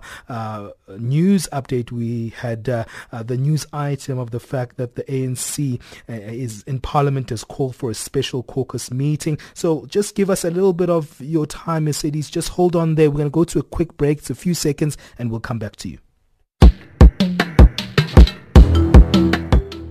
news 0.98 1.48
update, 1.52 1.92
we 1.92 2.30
had 2.30 2.64
the 2.66 3.38
news 3.38 3.66
item 3.74 4.18
of 4.18 4.32
the 4.32 4.40
fact 4.40 4.78
that 4.78 4.96
the 4.96 5.04
ANC 5.04 5.80
is 6.08 6.64
in 6.64 6.80
Parliament 6.80 7.30
has 7.30 7.44
called 7.44 7.76
for 7.76 7.90
a 7.90 7.96
special 7.96 8.44
call 8.44 8.61
caucus 8.62 8.92
meeting. 8.92 9.40
So 9.54 9.86
just 9.88 10.16
give 10.16 10.30
us 10.30 10.46
a 10.46 10.52
little 10.52 10.74
bit 10.74 10.90
of 10.90 11.20
your 11.20 11.46
time, 11.46 11.84
Mercedes. 11.86 12.30
Just 12.30 12.50
hold 12.50 12.76
on 12.76 12.96
there. 12.96 13.10
We're 13.10 13.18
going 13.18 13.28
to 13.28 13.32
go 13.32 13.46
to 13.46 13.60
a 13.60 13.64
quick 13.64 13.96
break. 13.98 14.20
It's 14.20 14.30
a 14.30 14.36
few 14.36 14.54
seconds 14.54 14.98
and 15.18 15.32
we'll 15.32 15.40
come 15.40 15.58
back 15.60 15.76
to 15.78 15.90
you. 15.90 15.98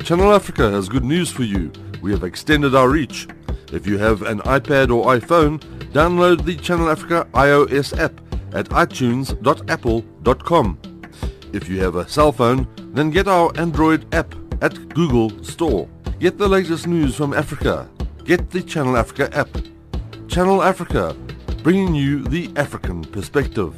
Channel 0.04 0.32
Africa 0.32 0.70
has 0.70 0.88
good 0.88 1.04
news 1.04 1.30
for 1.30 1.44
you. 1.44 1.70
We 2.02 2.10
have 2.12 2.24
extended 2.24 2.74
our 2.74 2.88
reach. 2.88 3.28
If 3.72 3.86
you 3.86 3.98
have 3.98 4.22
an 4.22 4.40
iPad 4.40 4.92
or 4.94 5.04
iPhone, 5.06 5.60
download 5.92 6.44
the 6.44 6.56
Channel 6.56 6.90
Africa 6.90 7.28
iOS 7.32 7.96
app 7.98 8.20
at 8.52 8.68
itunes.apple.com. 8.70 10.78
If 11.52 11.68
you 11.68 11.80
have 11.80 11.96
a 11.96 12.08
cell 12.08 12.32
phone, 12.32 12.66
then 12.94 13.10
get 13.10 13.28
our 13.28 13.52
Android 13.56 14.12
app 14.14 14.34
at 14.62 14.94
Google 14.94 15.30
Store. 15.44 15.88
Get 16.18 16.38
the 16.38 16.48
latest 16.48 16.86
news 16.86 17.14
from 17.14 17.32
Africa 17.32 17.88
get 18.30 18.48
the 18.50 18.62
Channel 18.62 18.96
Africa 18.96 19.28
app. 19.36 19.48
Channel 20.28 20.62
Africa, 20.62 21.16
bringing 21.64 21.96
you 21.96 22.22
the 22.22 22.48
African 22.54 23.02
perspective. 23.02 23.74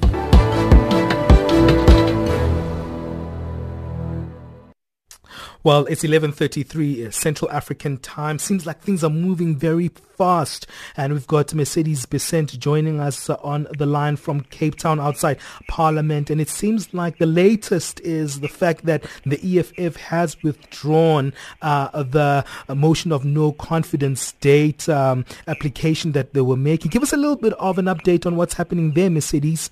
Well, 5.65 5.87
it's 5.87 6.03
11:33 6.03 7.07
uh, 7.07 7.11
Central 7.13 7.49
African 7.53 7.99
time. 7.99 8.41
Seems 8.41 8.67
like 8.67 8.81
things 8.81 9.05
are 9.05 9.11
moving 9.11 9.55
very 9.55 9.93
fast, 10.17 10.67
and 10.97 11.13
we've 11.13 11.27
got 11.29 11.55
Mercedes 11.55 12.05
Besent 12.05 12.59
joining 12.59 12.99
us 12.99 13.31
uh, 13.31 13.37
on 13.45 13.69
the 13.79 13.87
line 13.87 14.17
from 14.17 14.41
Cape 14.41 14.75
Town 14.75 14.99
outside 14.99 15.39
Parliament. 15.69 16.31
And 16.31 16.41
it 16.41 16.49
seems 16.49 16.93
like 16.93 17.19
the 17.19 17.27
latest 17.27 18.01
is 18.01 18.41
the 18.41 18.49
fact 18.49 18.87
that 18.87 19.05
the 19.25 19.39
EFF 19.61 19.95
has 19.97 20.43
withdrawn 20.43 21.33
uh, 21.61 22.03
the 22.03 22.45
motion 22.69 23.13
of 23.13 23.25
no 23.25 23.53
confidence 23.53 24.33
date 24.41 24.89
um, 24.89 25.25
application 25.47 26.11
that 26.11 26.35
they 26.35 26.41
were 26.41 26.57
making. 26.57 26.91
Give 26.91 27.05
us 27.05 27.13
a 27.13 27.17
little 27.17 27.37
bit 27.37 27.53
of 27.53 27.79
an 27.79 27.85
update 27.85 28.27
on 28.27 28.35
what's 28.35 28.55
happening 28.55 28.95
there, 28.95 29.11
Mercedes. 29.11 29.71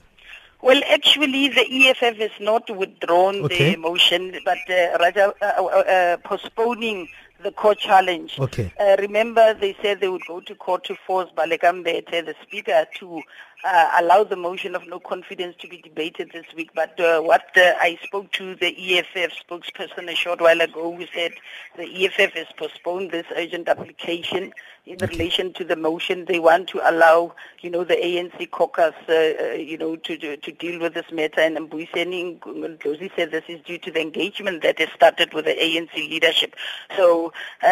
Well, 0.63 0.81
actually, 0.91 1.49
the 1.49 1.67
EFF 1.89 2.17
has 2.17 2.31
not 2.39 2.75
withdrawn 2.75 3.45
okay. 3.45 3.75
the 3.75 3.81
motion, 3.81 4.39
but 4.45 4.59
uh, 4.69 4.99
rather 5.01 5.33
uh, 5.41 5.53
uh, 5.59 5.63
uh, 5.65 6.17
postponing 6.19 7.09
the 7.43 7.51
court 7.51 7.79
challenge. 7.79 8.39
Okay. 8.39 8.73
Uh, 8.79 8.97
remember, 8.99 9.55
they 9.55 9.75
said 9.81 10.01
they 10.01 10.09
would 10.09 10.27
go 10.29 10.41
to 10.41 10.55
court 10.55 10.85
to 10.85 10.95
force 11.07 11.31
Baleka 11.35 11.73
Mbete, 11.73 12.25
the 12.27 12.35
speaker, 12.43 12.87
to 12.99 13.23
uh, 13.65 13.91
allow 13.99 14.25
the 14.25 14.37
motion 14.37 14.75
of 14.75 14.87
no 14.89 14.99
confidence 14.99 15.57
to 15.61 15.69
be 15.69 15.79
debated 15.79 16.31
this 16.33 16.47
week. 16.57 16.71
But 16.75 16.99
uh, 16.99 17.21
what 17.21 17.45
uh, 17.57 17.75
I 17.79 17.99
spoke 18.03 18.33
to 18.33 18.55
the 18.55 18.99
EFF 18.99 19.33
spokesperson 19.47 20.11
a 20.11 20.15
short 20.15 20.41
while 20.41 20.61
ago, 20.61 20.97
who 20.97 21.07
said 21.15 21.33
the 21.77 22.07
EFF 22.07 22.33
has 22.35 22.47
postponed 22.57 23.11
this 23.11 23.27
urgent 23.37 23.69
application 23.69 24.53
in 24.87 24.97
relation 25.07 25.53
to 25.53 25.65
the 25.65 25.77
motion. 25.77 26.25
They 26.25 26.41
want 26.41 26.69
to 26.69 26.81
allow, 26.91 27.35
you 27.61 27.71
know, 27.71 27.85
the 27.85 27.97
ANC 27.97 28.51
caucus, 28.51 28.95
uh, 29.09 29.13
uh, 29.13 29.53
you 29.53 29.77
know, 29.77 29.97
to, 29.97 30.17
to, 30.17 30.37
to 30.37 30.53
deal 30.53 30.81
with 30.81 30.95
this 30.95 31.11
matter. 31.13 31.41
And 31.41 31.57
Mbuyiseni 31.57 32.41
Ndlozi 32.41 33.15
said 33.15 33.31
this 33.31 33.45
is 33.49 33.61
due 33.63 33.79
to 33.79 33.91
the 33.91 34.01
engagement 34.01 34.63
that 34.63 34.79
has 34.79 34.89
started 34.91 35.35
with 35.35 35.45
the 35.45 35.55
ANC 35.55 35.95
leadership. 35.95 36.57
So 36.97 37.33
uh, 37.63 37.67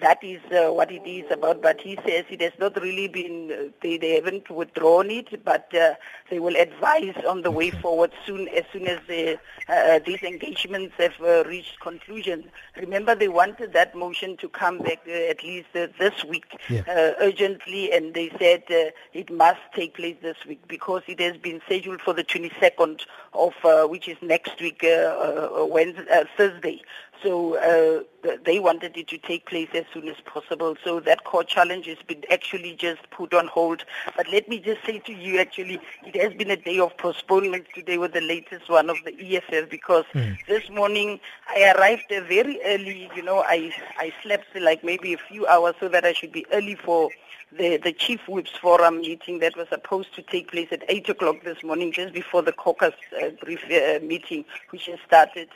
that 0.00 0.18
is 0.22 0.40
what 0.50 0.90
it 0.92 1.06
is 1.06 1.30
about. 1.30 1.62
But 1.62 1.80
he 1.80 1.98
says 2.06 2.24
it 2.30 2.40
has 2.40 2.52
not 2.58 2.80
really 2.80 3.08
been, 3.08 3.72
they, 3.82 3.98
they 3.98 4.14
haven't 4.14 4.48
withdrawn 4.68 5.10
it, 5.10 5.44
but 5.44 5.72
uh, 5.74 5.94
they 6.30 6.38
will 6.38 6.56
advise 6.56 7.14
on 7.26 7.42
the 7.42 7.50
way 7.50 7.70
forward 7.70 8.12
soon 8.26 8.48
as 8.48 8.64
soon 8.72 8.86
as 8.86 8.98
the, 9.08 9.38
uh, 9.68 9.98
these 10.04 10.22
engagements 10.22 10.94
have 10.98 11.14
uh, 11.22 11.44
reached 11.48 11.80
conclusion. 11.80 12.44
Remember, 12.76 13.14
they 13.14 13.28
wanted 13.28 13.72
that 13.72 13.94
motion 13.94 14.36
to 14.38 14.48
come 14.48 14.78
back 14.78 15.00
uh, 15.08 15.10
at 15.30 15.42
least 15.42 15.68
uh, 15.74 15.86
this 15.98 16.24
week 16.24 16.58
Yeah. 16.68 16.82
uh, 16.88 17.24
urgently, 17.24 17.92
and 17.92 18.14
they 18.14 18.30
said 18.38 18.62
uh, 18.70 18.90
it 19.12 19.30
must 19.30 19.60
take 19.74 19.94
place 19.94 20.16
this 20.22 20.36
week 20.46 20.60
because 20.68 21.02
it 21.06 21.20
has 21.20 21.36
been 21.36 21.60
scheduled 21.66 22.00
for 22.02 22.12
the 22.12 22.24
22nd 22.24 23.00
of, 23.32 23.54
uh, 23.64 23.86
which 23.86 24.08
is 24.08 24.16
next 24.22 24.60
week, 24.60 24.80
uh, 24.84 24.88
uh, 24.88 25.66
Wednesday, 25.66 26.04
uh, 26.12 26.24
Thursday. 26.36 26.80
So 27.22 27.56
uh, 27.56 28.30
they 28.44 28.58
wanted 28.58 28.96
it 28.96 29.08
to 29.08 29.18
take 29.18 29.46
place 29.46 29.68
as 29.74 29.84
soon 29.92 30.08
as 30.08 30.16
possible. 30.24 30.76
So 30.84 31.00
that 31.00 31.24
court 31.24 31.48
challenge 31.48 31.86
has 31.86 31.98
been 32.06 32.22
actually 32.30 32.76
just 32.76 33.10
put 33.10 33.34
on 33.34 33.46
hold. 33.48 33.84
But 34.16 34.28
let 34.30 34.48
me 34.48 34.58
just 34.58 34.84
say 34.84 34.98
to 35.00 35.12
you, 35.12 35.38
actually, 35.38 35.80
it 36.06 36.16
has 36.20 36.32
been 36.34 36.50
a 36.50 36.56
day 36.56 36.78
of 36.78 36.96
postponement 36.96 37.66
today 37.74 37.98
with 37.98 38.12
the 38.12 38.20
latest 38.20 38.68
one 38.68 38.90
of 38.90 38.96
the 39.04 39.36
EFF 39.36 39.70
because 39.70 40.04
this 40.46 40.68
morning 40.70 41.20
I 41.48 41.72
arrived 41.76 42.06
very 42.08 42.60
early. 42.64 43.10
You 43.14 43.22
know, 43.22 43.42
I 43.46 43.72
I 43.98 44.12
slept 44.22 44.54
like 44.60 44.84
maybe 44.84 45.12
a 45.12 45.18
few 45.18 45.46
hours 45.46 45.74
so 45.80 45.88
that 45.88 46.04
I 46.04 46.12
should 46.12 46.32
be 46.32 46.46
early 46.52 46.74
for 46.76 47.10
the, 47.56 47.78
the 47.78 47.92
Chief 47.92 48.20
Whips 48.28 48.50
Forum 48.60 49.00
meeting 49.00 49.38
that 49.38 49.56
was 49.56 49.68
supposed 49.68 50.14
to 50.16 50.22
take 50.22 50.50
place 50.50 50.68
at 50.70 50.84
8 50.88 51.08
o'clock 51.08 51.36
this 51.44 51.62
morning, 51.62 51.92
just 51.92 52.12
before 52.12 52.42
the 52.42 52.52
caucus 52.52 52.94
uh, 53.22 53.30
brief 53.42 53.64
uh, 53.64 54.04
meeting, 54.04 54.44
which 54.70 54.86
has 54.86 54.98
started. 55.06 55.48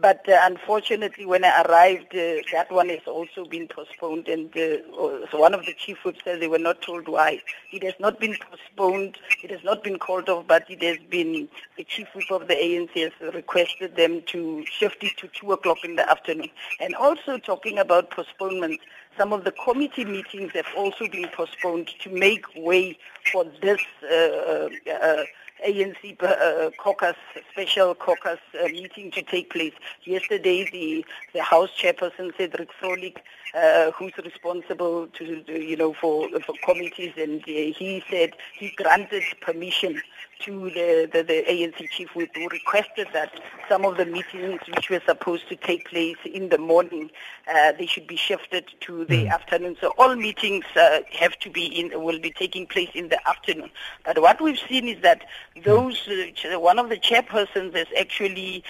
But 0.00 0.26
uh, 0.28 0.38
unfortunately, 0.42 1.26
when 1.26 1.44
I 1.44 1.62
arrived, 1.62 2.14
uh, 2.14 2.40
that 2.52 2.70
one 2.70 2.88
has 2.88 3.06
also 3.06 3.44
been 3.44 3.68
postponed. 3.68 4.26
And 4.28 4.50
uh, 4.56 5.26
so 5.30 5.38
one 5.38 5.54
of 5.54 5.66
the 5.66 5.74
Chief 5.74 5.98
Whips 6.04 6.20
said 6.24 6.40
they 6.40 6.48
were 6.48 6.58
not 6.58 6.80
told 6.80 7.08
why. 7.08 7.40
It 7.72 7.82
has 7.82 7.94
not 8.00 8.18
been 8.18 8.36
postponed. 8.50 9.18
It 9.42 9.50
has 9.50 9.62
not 9.62 9.84
been 9.84 9.98
called 9.98 10.28
off, 10.28 10.46
but 10.46 10.70
it 10.70 10.82
has 10.82 10.98
been, 11.10 11.48
the 11.76 11.84
Chief 11.84 12.08
Whip 12.14 12.30
of 12.30 12.48
the 12.48 12.54
ANC 12.54 12.94
has 12.94 13.34
requested 13.34 13.96
them 13.96 14.22
to 14.26 14.64
shift 14.66 15.04
it 15.04 15.16
to 15.18 15.28
2 15.28 15.52
o'clock 15.52 15.78
in 15.84 15.96
the 15.96 16.08
afternoon. 16.10 16.50
And 16.80 16.94
also 16.94 17.36
talking 17.38 17.78
about 17.78 18.10
postponement, 18.10 18.80
some 19.18 19.32
of 19.32 19.44
the 19.44 19.52
committee 19.52 20.06
meetings 20.06 20.52
have 20.52 20.68
also 20.76 21.06
been 21.06 21.28
postponed 21.28 21.90
to 22.00 22.10
make 22.10 22.46
way 22.56 22.98
for 23.30 23.44
this 23.60 23.80
uh, 24.10 24.68
uh, 24.90 25.24
ANC 25.66 26.22
uh, 26.22 26.70
caucus, 26.78 27.16
special 27.50 27.94
caucus 27.94 28.38
uh, 28.60 28.68
meeting 28.68 29.10
to 29.12 29.22
take 29.22 29.50
place. 29.50 29.72
Yesterday, 30.04 30.68
the, 30.70 31.04
the 31.32 31.42
House 31.42 31.70
chairperson, 31.78 32.36
Cedric 32.36 32.70
Frolick, 32.80 33.18
uh, 33.54 33.90
who's 33.92 34.12
responsible 34.24 35.06
to, 35.08 35.44
you 35.46 35.76
know, 35.76 35.94
for, 35.94 36.28
for 36.40 36.54
committees, 36.64 37.12
and 37.16 37.42
uh, 37.42 37.46
he 37.46 38.02
said 38.10 38.32
he 38.54 38.70
granted 38.76 39.22
permission 39.40 40.00
to 40.40 40.70
the, 40.70 41.08
the, 41.12 41.22
the 41.22 41.44
ANC 41.48 41.88
chief 41.90 42.08
who 42.10 42.26
requested 42.48 43.06
that 43.12 43.32
some 43.68 43.84
of 43.84 43.96
the 43.96 44.04
meetings 44.04 44.60
which 44.74 44.90
were 44.90 45.00
supposed 45.06 45.48
to 45.48 45.56
take 45.56 45.88
place 45.88 46.16
in 46.24 46.48
the 46.48 46.58
morning, 46.58 47.10
uh, 47.52 47.72
they 47.72 47.86
should 47.86 48.06
be 48.06 48.16
shifted 48.16 48.64
to 48.80 49.04
the 49.04 49.28
afternoon. 49.28 49.76
So 49.80 49.92
all 49.98 50.16
meetings 50.16 50.64
uh, 50.74 51.00
have 51.12 51.38
to 51.40 51.50
be 51.50 51.66
in, 51.66 52.02
will 52.02 52.18
be 52.18 52.30
taking 52.30 52.66
place 52.66 52.90
in 52.94 53.08
the 53.08 53.28
afternoon. 53.28 53.70
But 54.04 54.20
what 54.20 54.40
we've 54.40 54.58
seen 54.58 54.88
is 54.88 55.00
that 55.02 55.24
those, 55.64 56.08
uh, 56.08 56.58
one 56.58 56.78
of 56.78 56.88
the 56.88 56.96
chairpersons 56.96 57.74
is 57.76 57.86
actually 57.98 58.64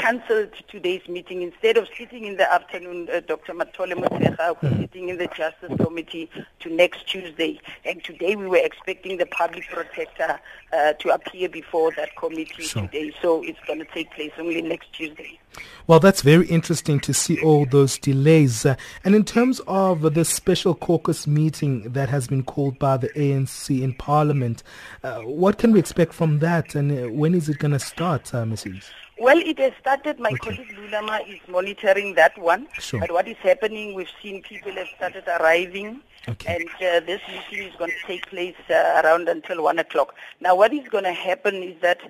cancelled 0.00 0.52
today's 0.68 1.06
meeting. 1.08 1.42
Instead 1.42 1.76
of 1.76 1.86
sitting 1.96 2.24
in 2.24 2.36
the 2.36 2.50
afternoon, 2.52 3.08
uh, 3.12 3.20
Dr. 3.20 3.52
Mathole 3.52 3.92
Motshekga, 3.92 4.56
who's 4.56 4.78
sitting 4.78 5.10
in 5.10 5.18
the 5.18 5.26
Justice 5.26 5.72
Committee 5.78 6.30
to 6.60 6.70
next 6.70 7.06
Tuesday. 7.06 7.60
And 7.84 8.02
today 8.02 8.34
we 8.34 8.46
were 8.46 8.62
expecting 8.62 9.18
the 9.18 9.26
public 9.26 9.68
protector 9.68 10.40
uh, 10.72 10.94
to 10.94 11.10
appear 11.10 11.48
before 11.50 11.92
that 11.96 12.16
committee 12.16 12.62
Sure. 12.62 12.82
today. 12.82 13.12
So 13.20 13.42
it's 13.42 13.58
going 13.66 13.80
to 13.80 13.84
take 13.84 14.10
place 14.12 14.32
only 14.38 14.62
next 14.62 14.92
Tuesday. 14.94 15.38
Well, 15.86 16.00
that's 16.00 16.22
very 16.22 16.46
interesting 16.46 17.00
to 17.00 17.12
see 17.12 17.40
all 17.42 17.66
those 17.66 17.98
delays. 17.98 18.64
Uh, 18.64 18.76
and 19.04 19.14
in 19.14 19.24
terms 19.24 19.60
of 19.66 20.14
the 20.14 20.24
special 20.24 20.74
caucus 20.74 21.26
meeting 21.26 21.92
that 21.92 22.08
has 22.08 22.28
been 22.28 22.44
called 22.44 22.78
by 22.78 22.96
the 22.96 23.08
ANC 23.10 23.82
in 23.82 23.92
Parliament, 23.94 24.62
uh, 25.02 25.18
what 25.20 25.58
can 25.58 25.72
we 25.72 25.80
expect 25.80 26.14
from 26.14 26.38
that 26.38 26.74
and 26.74 26.92
uh, 26.92 27.10
when 27.10 27.34
is 27.34 27.48
it 27.48 27.58
going 27.58 27.72
to 27.72 27.78
start, 27.80 28.32
uh, 28.32 28.44
Mrs. 28.44 28.84
Well, 29.20 29.36
it 29.38 29.58
has 29.58 29.72
started. 29.78 30.18
My 30.18 30.32
colleague 30.32 30.74
Lulama 30.78 31.20
is 31.28 31.40
monitoring 31.46 32.14
that 32.14 32.38
one. 32.38 32.68
Sure. 32.78 33.00
But 33.00 33.12
what 33.12 33.28
is 33.28 33.36
happening, 33.42 33.92
we've 33.92 34.08
seen 34.22 34.42
people 34.42 34.72
have 34.72 34.86
started 34.96 35.24
arriving. 35.28 36.00
Okay. 36.26 36.54
And 36.56 36.68
uh, 36.70 37.04
this 37.04 37.20
meeting 37.28 37.68
is 37.68 37.76
going 37.76 37.90
to 37.90 38.06
take 38.06 38.26
place 38.30 38.56
uh, 38.70 39.02
around 39.04 39.28
until 39.28 39.62
1 39.62 39.78
o'clock. 39.78 40.14
Now, 40.40 40.54
what 40.54 40.72
is 40.72 40.88
going 40.88 41.04
to 41.04 41.12
happen 41.12 41.56
is 41.56 41.78
that 41.82 42.00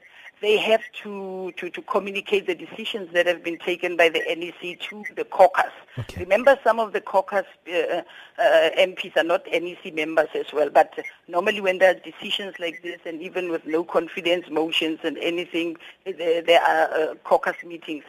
they 0.41 0.57
have 0.57 0.81
to, 1.03 1.53
to, 1.57 1.71
to 1.71 1.83
communicate 1.83 2.47
the 2.47 2.55
decisions 2.55 3.13
that 3.13 3.27
have 3.27 3.45
been 3.45 3.59
taken 3.59 3.97
by 3.97 4.09
the 4.09 4.21
NEC 4.21 4.81
to 4.81 5.05
the 5.15 5.25
caucus. 5.25 5.73
Remember, 6.17 6.59
some 6.65 6.81
of 6.81 6.93
the 6.93 7.01
caucus 7.01 7.45
uh, 7.69 8.03
uh, 8.39 8.71
MPs 8.79 9.17
are 9.17 9.25
not 9.25 9.45
NEC 9.47 9.95
members 9.95 10.29
as 10.35 10.47
well, 10.53 10.71
but 10.71 10.99
normally 11.29 11.61
when 11.61 11.79
there 11.79 11.91
are 11.91 12.01
decisions 12.01 12.55
like 12.59 12.83
this, 12.83 13.01
and 13.05 13.21
even 13.21 13.51
with 13.51 13.67
no 13.67 13.85
confidence 13.85 14.47
motions 14.51 15.01
and 15.05 15.19
anything, 15.19 15.77
there, 16.05 16.43
there 16.43 16.63
are 16.63 16.93
uh, 16.95 17.15
caucus 17.25 17.57
meetings. 17.65 18.05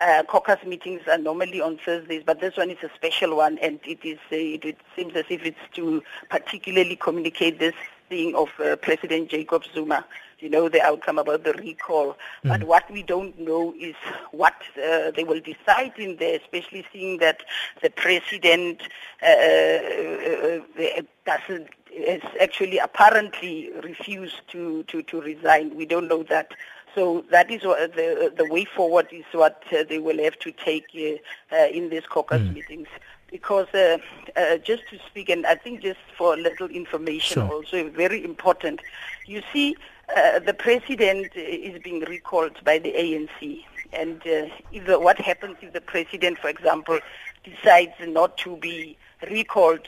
Uh, 0.00 0.22
caucus 0.24 0.58
meetings 0.66 1.02
are 1.06 1.18
normally 1.18 1.60
on 1.60 1.78
Thursdays, 1.78 2.22
but 2.26 2.40
this 2.40 2.56
one 2.56 2.70
is 2.70 2.78
a 2.82 2.90
special 2.94 3.36
one, 3.36 3.58
and 3.58 3.78
it 3.84 3.98
is 4.04 4.18
uh, 4.32 4.36
it, 4.36 4.64
it 4.64 4.78
seems 4.96 5.14
as 5.14 5.24
if 5.28 5.44
it's 5.44 5.56
to 5.72 6.02
particularly 6.30 6.96
communicate 6.96 7.58
this 7.58 7.74
thing 8.08 8.34
of 8.34 8.48
uh, 8.62 8.76
President 8.76 9.30
Jacob 9.30 9.64
Zuma. 9.72 10.04
You 10.44 10.50
know 10.50 10.68
the 10.68 10.82
outcome 10.90 11.18
about 11.24 11.42
the 11.48 11.54
recall, 11.54 12.08
but 12.50 12.60
what 12.72 12.84
we 12.96 13.02
don't 13.02 13.36
know 13.48 13.64
is 13.80 13.96
what 14.30 14.58
uh, 14.76 15.10
they 15.16 15.24
will 15.30 15.40
decide 15.40 15.94
in 15.96 16.16
there, 16.22 16.36
especially 16.42 16.82
seeing 16.92 17.16
that 17.24 17.38
the 17.84 17.90
president 18.04 18.82
uh, 19.22 19.26
uh, 19.26 20.60
uh, 20.98 21.02
doesn't 21.30 21.68
has 22.06 22.20
actually 22.40 22.78
apparently 22.78 23.70
refused 23.82 24.40
to, 24.48 24.82
to, 24.90 25.02
to 25.10 25.20
resign. 25.20 25.74
We 25.76 25.86
don't 25.86 26.08
know 26.08 26.24
that. 26.24 26.48
So 26.94 27.24
that 27.30 27.50
is 27.50 27.64
what 27.64 27.94
the 27.96 28.32
the 28.36 28.46
way 28.54 28.64
forward 28.76 29.08
is 29.10 29.24
what 29.32 29.62
uh, 29.72 29.84
they 29.88 29.98
will 29.98 30.22
have 30.22 30.38
to 30.40 30.52
take 30.52 30.86
uh, 30.94 31.56
uh, 31.56 31.68
in 31.68 31.84
these 31.88 32.06
caucus 32.06 32.42
meetings. 32.56 32.88
Because 33.30 33.66
uh, 33.74 33.98
uh, 34.36 34.58
just 34.58 34.82
to 34.90 34.98
speak, 35.08 35.28
and 35.28 35.44
I 35.44 35.56
think 35.56 35.80
just 35.80 35.98
for 36.16 36.34
a 36.34 36.36
little 36.36 36.68
information 36.68 37.42
Sure. 37.42 37.52
also 37.52 37.88
very 37.90 38.20
important, 38.32 38.80
you 39.26 39.42
see 39.52 39.68
uh, 40.16 40.38
the 40.38 40.54
president 40.54 41.32
uh, 41.36 41.40
is 41.40 41.80
being 41.82 42.00
recalled 42.00 42.62
by 42.64 42.78
the 42.78 42.92
ANC. 42.92 43.64
And 43.92 44.20
uh, 44.22 44.48
if 44.72 44.86
the, 44.86 44.98
what 44.98 45.18
happens 45.18 45.56
if 45.62 45.72
the 45.72 45.80
president, 45.80 46.38
for 46.38 46.48
example, 46.48 46.98
decides 47.44 47.92
not 48.00 48.36
to 48.38 48.56
be 48.56 48.96
recalled, 49.30 49.86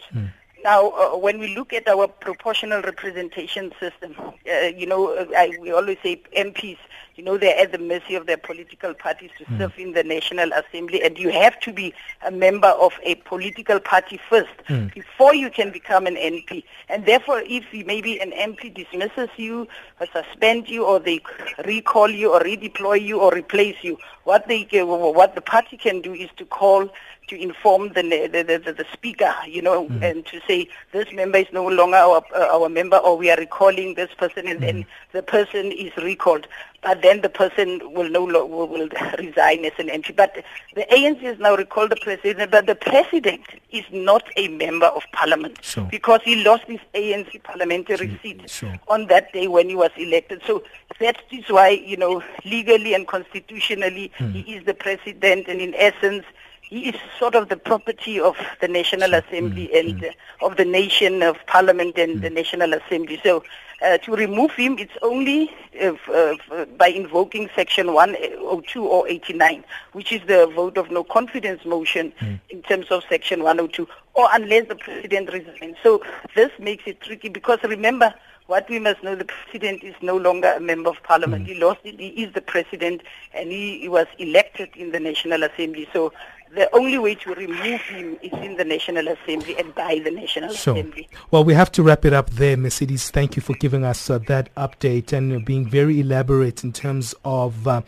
now, 0.67 0.89
uh, 0.89 1.17
when 1.17 1.39
we 1.39 1.55
look 1.55 1.73
at 1.73 1.87
our 1.87 2.09
proportional 2.09 2.83
representation 2.83 3.71
system, 3.79 4.17
uh, 4.19 4.67
you 4.67 4.85
know, 4.85 5.15
uh, 5.15 5.27
I, 5.37 5.57
we 5.61 5.71
always 5.71 5.99
say 6.03 6.21
MPs, 6.37 6.79
you 7.17 7.25
know, 7.25 7.39
they're 7.39 7.59
at 7.59 7.73
the 7.73 7.79
mercy 7.79 8.15
of 8.15 8.27
their 8.27 8.37
political 8.37 8.93
parties 8.93 9.31
to 9.39 9.45
hmm. 9.45 9.59
serve 9.59 9.79
in 9.79 9.93
the 9.93 10.05
National 10.05 10.51
Assembly, 10.53 11.03
and 11.03 11.19
you 11.19 11.31
have 11.31 11.59
to 11.61 11.73
be 11.73 11.95
a 12.27 12.31
member 12.31 12.69
of 12.69 12.93
a 13.03 13.15
political 13.17 13.81
party 13.81 14.21
first 14.29 14.51
hmm. 14.69 14.89
before 14.89 15.35
you 15.35 15.51
can 15.51 15.71
become 15.71 16.07
an 16.07 16.17
MP. 16.17 16.65
And 16.89 17.07
therefore, 17.07 17.43
if 17.47 17.65
maybe 17.87 18.21
an 18.21 18.33
MP 18.33 18.73
dismisses 18.73 19.31
you, 19.37 19.67
or 19.99 20.07
suspend 20.13 20.69
you, 20.69 20.85
or 20.85 21.01
they 21.01 21.23
recall 21.65 22.11
you, 22.11 22.33
or 22.33 22.41
redeploy 22.41 23.01
you, 23.01 23.21
or 23.21 23.35
replace 23.35 23.77
you, 23.83 23.99
what 24.25 24.47
they 24.47 24.67
what 24.73 25.35
the 25.35 25.41
party 25.41 25.77
can 25.77 26.03
do 26.03 26.13
is 26.13 26.29
to 26.37 26.45
call 26.45 26.91
to 27.29 27.41
inform 27.41 27.89
the 27.89 28.03
the, 28.03 28.43
the, 28.43 28.73
the, 28.73 28.85
speaker, 28.93 29.35
you 29.47 29.61
know, 29.61 29.89
hmm. 29.89 30.03
and 30.03 30.27
to 30.27 30.41
say 30.47 30.69
this 30.93 31.13
member 31.13 31.39
is 31.39 31.47
no 31.53 31.67
longer 31.67 31.97
our 31.97 32.23
uh, 32.35 32.57
our 32.57 32.69
member, 32.69 32.97
or 32.99 33.17
we 33.17 33.31
are 33.31 33.37
recalling 33.37 33.95
this 33.95 34.11
person, 34.15 34.47
and 34.47 34.61
then 34.61 34.87
the 35.13 35.23
person 35.23 35.73
is 35.73 35.97
recalled. 35.97 36.47
But 36.83 37.03
then 37.03 37.21
the 37.21 37.29
person 37.29 37.81
will 37.93 38.09
no 38.09 38.25
lo- 38.25 38.47
will, 38.47 38.69
will 38.69 38.89
resign 39.19 39.65
as 39.65 39.73
an 39.79 39.89
MP. 39.89 40.15
But 40.15 40.45
the 40.75 40.87
ANC 40.91 41.21
has 41.21 41.39
now 41.39 41.57
recalled 41.57 41.91
the 41.91 41.97
president, 41.97 42.51
but 42.51 42.67
the 42.67 42.75
president 42.75 43.43
is 43.71 43.85
not 43.91 44.23
a 44.37 44.49
member 44.49 44.87
of 44.87 45.03
parliament 45.13 45.59
Sure. 45.63 45.89
because 45.91 46.21
he 46.25 46.45
lost 46.45 46.65
his 46.65 46.81
ANC 46.95 47.43
parliamentary 47.43 48.19
seat 48.23 48.49
on 48.89 49.07
that 49.07 49.33
day 49.33 49.49
when 49.49 49.69
he 49.69 49.75
was 49.75 49.91
elected. 49.97 50.43
So 50.47 50.63
that 51.01 51.23
is 51.31 51.45
why, 51.49 51.71
you 51.71 51.97
know, 51.97 52.23
legally 52.45 52.95
and 52.95 53.07
constitutionally, 53.07 54.13
hmm. 54.17 54.31
he 54.31 54.55
is 54.55 54.65
the 54.65 54.75
president, 54.75 55.49
and 55.49 55.61
in 55.61 55.75
essence, 55.75 56.25
he 56.69 56.89
is 56.89 56.97
sort 57.19 57.35
of 57.35 57.49
the 57.49 57.57
property 57.57 58.19
of 58.21 58.37
the 58.61 58.69
National 58.69 59.15
Assembly 59.15 59.71
and 59.75 60.05
uh, 60.05 60.47
of 60.47 60.57
the 60.57 60.65
nation, 60.65 61.23
of 61.23 61.37
Parliament 61.47 61.97
and 61.97 62.23
the 62.23 62.31
National 62.31 62.75
Assembly. 62.75 63.21
So 63.23 63.45
uh, 63.83 63.99
to 63.99 64.13
remove 64.17 64.53
him, 64.53 64.79
it's 64.79 64.97
only 65.03 65.51
uh, 65.81 65.93
f- 65.93 66.09
uh, 66.51 66.65
by 66.77 66.89
invoking 66.89 67.49
Section 67.55 67.93
102 67.93 68.85
or 68.85 69.07
89, 69.07 69.65
which 69.93 70.13
is 70.13 70.23
the 70.27 70.47
vote 70.47 70.77
of 70.77 70.91
no 70.91 71.05
confidence 71.05 71.65
motion 71.65 72.13
in 72.51 72.63
terms 72.63 72.87
of 72.91 73.03
Section 73.09 73.43
102, 73.43 73.87
or 74.15 74.29
unless 74.33 74.67
the 74.69 74.77
President 74.77 75.33
resigns. 75.33 75.77
So 75.83 76.03
this 76.35 76.51
makes 76.59 76.85
it 76.87 77.01
tricky 77.01 77.29
because 77.29 77.59
remember, 77.63 78.15
what 78.47 78.69
we 78.71 78.79
must 78.79 79.03
know, 79.03 79.15
the 79.15 79.25
president 79.25 79.83
is 79.83 79.95
no 80.03 80.17
longer 80.17 80.53
a 80.53 80.61
member 80.61 80.89
of 80.91 81.03
parliament. 81.03 81.45
Mm. 81.45 81.49
He 81.49 81.61
lost 81.61 81.81
it. 81.85 81.99
He 81.99 82.09
is 82.23 82.33
the 82.33 82.41
president, 82.41 83.03
and 83.35 83.51
he, 83.51 83.81
he 83.81 83.89
was 83.89 84.07
elected 84.19 84.71
in 84.77 84.93
the 84.93 85.01
National 85.01 85.43
Assembly. 85.43 85.89
So 85.93 86.13
the 86.55 86.75
only 86.75 86.99
way 86.99 87.15
to 87.15 87.35
remove 87.35 87.81
him 87.83 88.19
is 88.23 88.33
in 88.33 88.57
the 88.57 88.65
National 88.65 89.09
Assembly 89.09 89.59
and 89.59 89.75
by 89.75 90.01
the 90.03 90.11
National 90.11 90.53
sure. 90.55 90.75
Assembly. 90.75 91.09
Well, 91.31 91.45
we 91.45 91.55
have 91.55 91.73
to 91.73 91.83
wrap 91.83 92.05
it 92.05 92.13
up 92.13 92.31
there, 92.31 92.57
Mercedes. 92.57 93.11
Thank 93.11 93.37
you 93.37 93.43
for 93.43 93.55
giving 93.55 93.85
us 93.85 94.09
uh, 94.09 94.19
that 94.27 94.55
update 94.55 95.13
and 95.13 95.45
being 95.45 95.69
very 95.69 96.01
elaborate 96.01 96.65
in 96.65 96.73
terms 96.73 97.15
of 97.25 97.67
uh, 97.67 97.83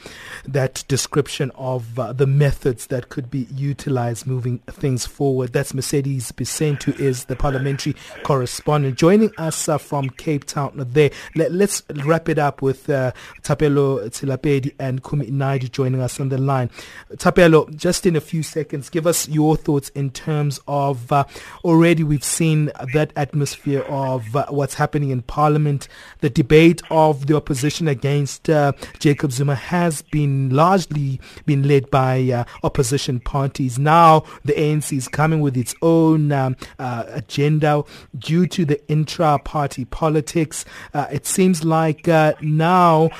that 0.46 0.84
description 0.88 1.50
of 1.54 1.98
uh, 1.98 2.12
the 2.12 2.26
methods 2.26 2.88
that 2.88 3.08
could 3.08 3.30
be 3.30 3.46
utilized 3.54 4.26
moving 4.26 4.58
things 4.66 5.06
forward. 5.06 5.52
That's 5.52 5.72
Mercedes 5.72 6.32
Besent, 6.32 6.82
who 6.82 6.92
is 6.92 7.24
the 7.26 7.36
parliamentary 7.36 7.94
correspondent, 8.24 8.98
joining 8.98 9.32
us 9.38 9.68
uh, 9.68 9.78
from 9.78 10.10
Cape 10.10 10.44
Town 10.44 10.72
there. 10.74 11.10
Let, 11.34 11.52
us 11.52 11.82
wrap 12.04 12.28
it 12.28 12.38
up 12.38 12.60
with 12.62 12.90
uh, 12.90 13.12
Thapelo 13.42 14.08
Tselapedi 14.08 14.74
and 14.78 15.02
Kumi 15.02 15.26
Naidoo 15.26 15.70
joining 15.70 16.00
us 16.00 16.18
on 16.20 16.28
the 16.28 16.38
line. 16.38 16.70
Thapelo, 17.12 17.74
just 17.74 18.04
in 18.04 18.16
a 18.16 18.20
few 18.20 18.42
seconds, 18.48 18.88
give 18.88 19.06
us 19.06 19.28
your 19.28 19.56
thoughts 19.56 19.90
in 19.90 20.10
terms 20.10 20.60
of 20.66 21.10
uh, 21.12 21.24
already 21.64 22.02
we've 22.02 22.24
seen 22.24 22.70
that 22.94 23.12
atmosphere 23.16 23.82
of 23.82 24.34
uh, 24.34 24.46
what's 24.48 24.74
happening 24.74 25.10
in 25.10 25.22
Parliament. 25.22 25.88
The 26.20 26.30
debate 26.30 26.82
of 26.90 27.26
the 27.26 27.36
opposition 27.36 27.88
against 27.88 28.48
uh, 28.48 28.72
Jacob 28.98 29.32
Zuma 29.32 29.54
has 29.54 30.02
been 30.02 30.50
largely 30.50 31.20
been 31.46 31.66
led 31.68 31.90
by 31.90 32.22
uh, 32.30 32.44
opposition 32.62 33.20
parties. 33.20 33.78
Now 33.78 34.24
the 34.44 34.54
ANC 34.54 34.96
is 34.96 35.08
coming 35.08 35.40
with 35.40 35.56
its 35.56 35.74
own 35.82 36.32
um, 36.32 36.56
uh, 36.78 37.04
agenda 37.08 37.84
due 38.18 38.46
to 38.48 38.64
the 38.64 38.80
intra-party 38.88 39.84
politics. 39.86 40.64
Uh, 40.94 41.06
it 41.10 41.26
seems 41.26 41.64
like 41.64 42.06
now 42.40 43.10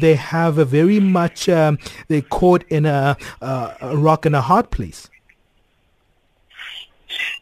they 0.00 0.14
have 0.14 0.58
a 0.58 0.64
very 0.64 1.00
much 1.00 1.48
um, 1.48 1.78
they're 2.08 2.22
caught 2.22 2.64
in 2.68 2.86
a, 2.86 3.16
a 3.40 3.96
rock 3.96 4.26
and 4.26 4.36
a 4.36 4.40
hard 4.40 4.67
please? 4.70 5.08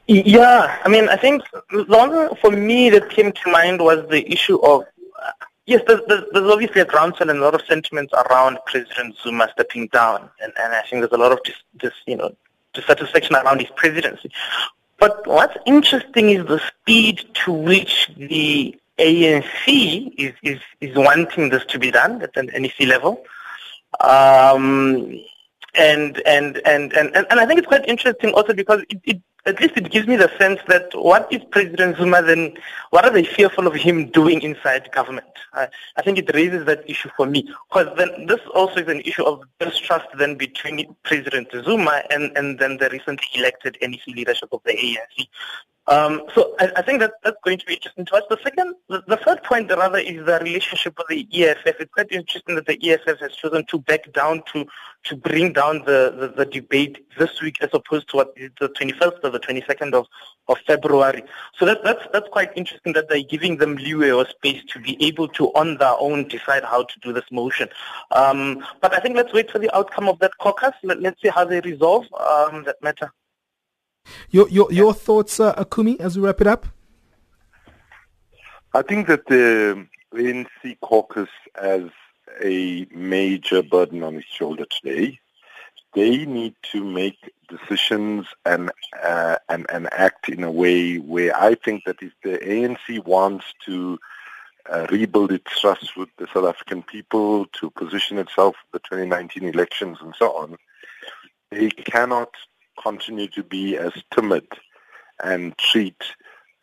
Yeah, 0.06 0.78
I 0.84 0.88
mean, 0.88 1.08
I 1.08 1.16
think 1.16 1.42
the 1.70 1.84
one 1.84 2.36
for 2.36 2.50
me 2.50 2.90
that 2.90 3.10
came 3.10 3.32
to 3.32 3.50
mind 3.50 3.80
was 3.80 4.08
the 4.08 4.30
issue 4.30 4.58
of 4.58 4.84
uh, 5.20 5.32
yes, 5.66 5.82
there's, 5.86 6.00
there's, 6.06 6.24
there's, 6.32 6.50
obviously 6.50 6.80
a 6.80 6.84
groundswell 6.84 7.28
and 7.28 7.40
a 7.40 7.42
lot 7.42 7.54
of 7.54 7.62
sentiments 7.66 8.12
around 8.12 8.58
President 8.66 9.16
Zuma 9.22 9.48
stepping 9.52 9.88
down, 9.88 10.28
and, 10.40 10.52
and 10.60 10.72
I 10.72 10.82
think 10.82 11.00
there's 11.00 11.12
a 11.12 11.16
lot 11.16 11.32
of 11.32 11.42
dis, 11.42 11.56
dis, 11.78 11.92
you 12.06 12.16
know 12.16 12.34
dissatisfaction 12.76 13.34
around 13.34 13.60
his 13.60 13.70
presidency. 13.70 14.30
But 14.98 15.26
what's 15.26 15.56
interesting 15.66 16.30
is 16.30 16.46
the 16.46 16.60
speed 16.60 17.24
to 17.44 17.52
which 17.52 18.10
the 18.16 18.78
ANC 18.98 20.14
is, 20.16 20.32
is, 20.42 20.60
is 20.80 20.96
wanting 20.96 21.50
this 21.50 21.64
to 21.66 21.78
be 21.78 21.90
done 21.90 22.22
at 22.22 22.36
an 22.36 22.46
NEC 22.46 22.80
level. 22.80 23.22
Um, 24.00 25.20
and 25.76 26.22
and 26.26 26.60
and 26.64 26.92
and 26.94 27.14
and 27.14 27.40
I 27.40 27.46
think 27.46 27.58
it's 27.58 27.68
quite 27.68 27.88
interesting 27.88 28.32
also 28.32 28.54
because 28.54 28.82
it, 28.88 29.00
it 29.04 29.22
at 29.46 29.60
least 29.60 29.76
it 29.76 29.90
gives 29.90 30.08
me 30.08 30.16
the 30.16 30.30
sense 30.38 30.60
that 30.66 30.90
what 30.94 31.32
is 31.32 31.40
President 31.50 31.96
Zuma 31.96 32.20
then, 32.20 32.54
what 32.90 33.04
are 33.04 33.12
they 33.12 33.24
fearful 33.24 33.66
of 33.66 33.74
him 33.74 34.10
doing 34.10 34.42
inside 34.42 34.90
government? 34.92 35.26
I, 35.52 35.68
think 36.02 36.18
it 36.18 36.34
raises 36.34 36.66
that 36.66 36.88
issue 36.90 37.08
for 37.16 37.26
me 37.26 37.48
because 37.70 37.96
then 37.96 38.26
this 38.26 38.40
also 38.54 38.80
is 38.80 38.88
an 38.88 39.00
issue 39.02 39.24
of 39.24 39.42
distrust 39.60 40.06
then 40.18 40.34
between 40.34 40.94
President 41.04 41.48
Zuma 41.64 42.02
and, 42.10 42.36
and 42.36 42.58
then 42.58 42.76
the 42.76 42.90
recently 42.90 43.26
elected 43.34 43.78
NEC 43.80 44.06
leadership 44.08 44.48
of 44.52 44.60
the 44.64 44.72
ANC. 44.72 45.28
Um, 45.88 46.22
so 46.34 46.56
I, 46.58 46.72
I, 46.78 46.82
think 46.82 46.98
that 46.98 47.12
that's 47.22 47.36
going 47.44 47.58
to 47.58 47.66
be 47.66 47.74
interesting 47.74 48.06
to 48.06 48.16
us. 48.16 48.22
The 48.28 48.38
second, 48.42 48.74
the, 48.88 49.04
the, 49.06 49.18
third 49.18 49.44
point 49.44 49.70
rather 49.70 49.98
is 49.98 50.26
the 50.26 50.40
relationship 50.42 50.98
with 50.98 51.06
the 51.06 51.28
EFF. 51.32 51.76
It's 51.78 51.92
quite 51.94 52.10
interesting 52.10 52.56
that 52.56 52.66
the 52.66 52.90
EFF 52.90 53.20
has 53.20 53.36
chosen 53.36 53.64
to 53.66 53.78
back 53.78 54.12
down 54.12 54.42
to 54.52 54.66
to 55.06 55.16
bring 55.16 55.52
down 55.52 55.78
the, 55.86 56.14
the, 56.18 56.44
the 56.44 56.44
debate 56.44 57.06
this 57.18 57.40
week 57.40 57.56
as 57.62 57.70
opposed 57.72 58.08
to 58.10 58.16
what 58.16 58.34
the 58.34 58.68
21st 58.68 59.18
or 59.22 59.30
the 59.30 59.40
22nd 59.40 59.94
of, 59.94 60.06
of 60.48 60.58
February. 60.66 61.22
So 61.58 61.64
that, 61.64 61.82
that's 61.84 62.02
that's 62.12 62.28
quite 62.28 62.50
interesting 62.56 62.92
that 62.94 63.08
they're 63.08 63.22
giving 63.22 63.56
them 63.56 63.76
leeway 63.76 64.10
or 64.10 64.26
space 64.28 64.62
to 64.72 64.80
be 64.80 64.96
able 65.04 65.28
to 65.28 65.46
on 65.54 65.78
their 65.78 65.94
own 65.98 66.28
decide 66.28 66.64
how 66.64 66.84
to 66.84 67.00
do 67.00 67.12
this 67.12 67.24
motion. 67.30 67.68
Um, 68.10 68.64
but 68.80 68.94
I 68.94 69.00
think 69.00 69.16
let's 69.16 69.32
wait 69.32 69.50
for 69.50 69.58
the 69.58 69.74
outcome 69.74 70.08
of 70.08 70.18
that 70.18 70.32
caucus. 70.38 70.74
Let, 70.82 71.04
us 71.04 71.14
see 71.22 71.28
how 71.28 71.44
they 71.44 71.60
resolve 71.60 72.04
um, 72.14 72.64
that 72.64 72.76
matter. 72.82 73.12
Your 74.30 74.48
your 74.48 74.72
your 74.72 74.94
thoughts, 74.94 75.40
uh, 75.40 75.54
Akumi, 75.54 76.00
as 76.00 76.16
we 76.18 76.24
wrap 76.24 76.40
it 76.40 76.46
up. 76.46 76.66
I 78.74 78.82
think 78.82 79.06
that 79.06 79.26
the 79.26 79.86
ANC 80.14 80.80
caucus 80.80 81.28
has 81.60 81.84
a 82.42 82.86
major 82.90 83.62
burden 83.62 84.02
on 84.02 84.14
his 84.14 84.24
shoulder 84.24 84.66
today. 84.66 85.18
They 85.94 86.26
need 86.26 86.54
to 86.72 86.84
make 86.84 87.32
decisions 87.48 88.26
and 88.44 88.70
uh, 89.02 89.36
and 89.48 89.66
and 89.70 89.92
act 89.92 90.28
in 90.28 90.44
a 90.44 90.50
way 90.50 90.96
where 90.96 91.34
I 91.34 91.54
think 91.54 91.84
that 91.84 92.02
if 92.02 92.12
the 92.22 92.38
ANC 92.38 93.04
wants 93.04 93.46
to 93.64 93.98
uh, 94.70 94.86
rebuild 94.90 95.32
its 95.32 95.58
trust 95.58 95.96
with 95.96 96.08
the 96.18 96.26
South 96.32 96.44
African 96.44 96.82
people, 96.82 97.46
to 97.46 97.70
position 97.70 98.18
itself 98.18 98.56
for 98.56 98.78
the 98.78 98.80
2019 98.80 99.44
elections 99.44 99.98
and 100.00 100.14
so 100.18 100.36
on, 100.36 100.56
they 101.50 101.70
cannot 101.70 102.30
continue 102.82 103.28
to 103.28 103.42
be 103.42 103.76
as 103.76 103.92
timid 104.14 104.46
and 105.22 105.56
treat 105.56 106.02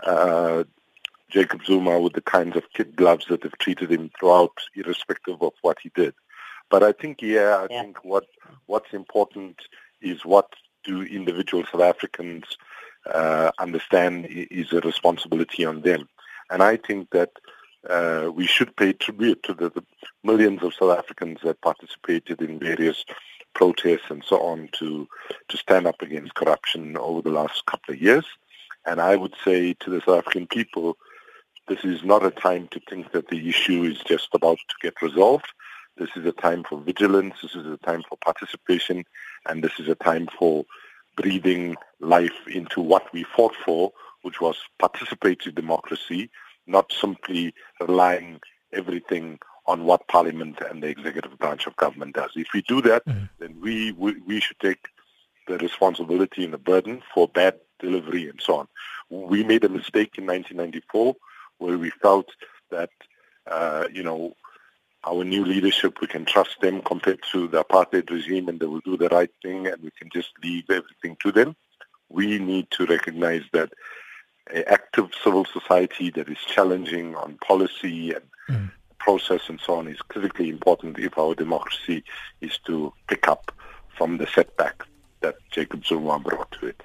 uh, 0.03 0.63
Jacob 1.33 1.65
Zuma 1.65 1.99
with 1.99 2.13
the 2.13 2.21
kinds 2.21 2.55
of 2.55 2.71
kid 2.73 2.95
gloves 2.95 3.25
that 3.29 3.41
have 3.41 3.57
treated 3.57 3.91
him 3.91 4.11
throughout, 4.19 4.55
irrespective 4.75 5.41
of 5.41 5.53
what 5.63 5.79
he 5.81 5.89
did. 5.95 6.13
But 6.69 6.83
I 6.83 6.91
think, 6.91 7.23
yeah, 7.23 7.57
I 7.57 7.67
yeah. 7.69 7.81
think 7.81 8.05
what 8.05 8.27
what's 8.67 8.93
important 8.93 9.57
is 10.01 10.23
what 10.23 10.53
do 10.83 11.01
individual 11.01 11.63
South 11.71 11.81
Africans 11.81 12.43
uh, 13.11 13.51
understand 13.57 14.27
is 14.29 14.71
a 14.73 14.81
responsibility 14.81 15.65
on 15.65 15.81
them. 15.81 16.07
And 16.51 16.61
I 16.61 16.77
think 16.77 17.09
that 17.11 17.31
uh, 17.89 18.29
we 18.33 18.45
should 18.45 18.75
pay 18.75 18.93
tribute 18.93 19.41
to 19.43 19.53
the, 19.53 19.69
the, 19.69 19.83
millions 20.23 20.61
of 20.61 20.73
South 20.73 20.97
Africans 20.97 21.39
that 21.43 21.61
participated 21.61 22.41
in 22.41 22.59
various 22.59 23.03
protests 23.55 24.09
and 24.09 24.23
so 24.23 24.39
on 24.41 24.69
to 24.73 25.07
to 25.49 25.57
stand 25.57 25.85
up 25.87 26.01
against 26.01 26.35
corruption 26.35 26.95
over 26.97 27.21
the 27.21 27.29
last 27.29 27.65
couple 27.65 27.93
of 27.93 28.01
years. 28.01 28.25
And 28.85 29.01
I 29.01 29.15
would 29.15 29.33
say 29.43 29.73
to 29.73 29.89
the 29.89 30.01
South 30.01 30.19
African 30.19 30.47
people, 30.47 30.97
this 31.67 31.83
is 31.83 32.03
not 32.03 32.25
a 32.25 32.31
time 32.31 32.67
to 32.69 32.81
think 32.89 33.11
that 33.13 33.29
the 33.29 33.47
issue 33.47 33.83
is 33.83 33.99
just 33.99 34.29
about 34.33 34.57
to 34.57 34.75
get 34.81 35.01
resolved. 35.01 35.47
This 35.97 36.09
is 36.15 36.25
a 36.25 36.31
time 36.31 36.63
for 36.67 36.79
vigilance. 36.79 37.35
This 37.41 37.55
is 37.55 37.65
a 37.65 37.77
time 37.77 38.03
for 38.09 38.17
participation. 38.17 39.05
And 39.47 39.63
this 39.63 39.79
is 39.79 39.87
a 39.87 39.95
time 39.95 40.27
for 40.37 40.65
breathing 41.15 41.75
life 41.99 42.47
into 42.47 42.81
what 42.81 43.11
we 43.13 43.23
fought 43.23 43.55
for, 43.63 43.93
which 44.23 44.41
was 44.41 44.57
participatory 44.81 45.53
democracy, 45.55 46.29
not 46.67 46.91
simply 46.91 47.53
relying 47.79 48.41
everything 48.73 49.39
on 49.65 49.85
what 49.85 50.07
Parliament 50.07 50.59
and 50.69 50.83
the 50.83 50.87
executive 50.87 51.37
branch 51.37 51.67
of 51.67 51.75
government 51.77 52.15
does. 52.15 52.31
If 52.35 52.47
we 52.53 52.61
do 52.63 52.81
that, 52.81 53.05
mm-hmm. 53.05 53.25
then 53.39 53.55
we, 53.61 53.93
we, 53.93 54.19
we 54.27 54.39
should 54.41 54.59
take 54.59 54.89
the 55.47 55.57
responsibility 55.59 56.43
and 56.43 56.53
the 56.53 56.57
burden 56.57 57.01
for 57.13 57.27
bad 57.29 57.55
delivery 57.79 58.27
and 58.29 58.41
so 58.41 58.55
on. 58.55 58.67
We 59.09 59.43
made 59.43 59.63
a 59.63 59.69
mistake 59.69 60.17
in 60.17 60.25
1994 60.25 61.15
where 61.63 61.77
we 61.77 61.89
felt 61.89 62.29
that, 62.71 62.91
uh, 63.47 63.85
you 63.91 64.03
know, 64.03 64.35
our 65.05 65.23
new 65.23 65.43
leadership, 65.43 65.99
we 66.01 66.07
can 66.07 66.25
trust 66.25 66.61
them 66.61 66.81
compared 66.81 67.21
to 67.31 67.47
the 67.47 67.63
apartheid 67.63 68.09
regime 68.09 68.47
and 68.49 68.59
they 68.59 68.65
will 68.65 68.81
do 68.81 68.97
the 68.97 69.09
right 69.09 69.31
thing 69.41 69.67
and 69.67 69.81
we 69.81 69.91
can 69.91 70.09
just 70.13 70.31
leave 70.43 70.69
everything 70.69 71.17
to 71.21 71.31
them. 71.31 71.55
We 72.09 72.39
need 72.39 72.69
to 72.71 72.85
recognize 72.85 73.43
that 73.53 73.73
an 74.53 74.63
active 74.67 75.09
civil 75.23 75.45
society 75.45 76.09
that 76.11 76.29
is 76.29 76.37
challenging 76.55 77.15
on 77.15 77.37
policy 77.37 78.13
and 78.13 78.25
mm 78.49 78.69
process 79.03 79.41
and 79.49 79.59
so 79.59 79.73
on 79.75 79.87
is 79.87 80.01
critically 80.07 80.49
important 80.49 80.97
if 80.97 81.17
our 81.17 81.35
democracy 81.35 82.03
is 82.39 82.57
to 82.65 82.93
pick 83.09 83.27
up 83.27 83.51
from 83.97 84.17
the 84.17 84.27
setback 84.27 84.85
that 85.23 85.37
Jacob 85.49 85.85
Zuma 85.85 86.19
brought 86.19 86.51
to 86.51 86.67
it. 86.67 86.83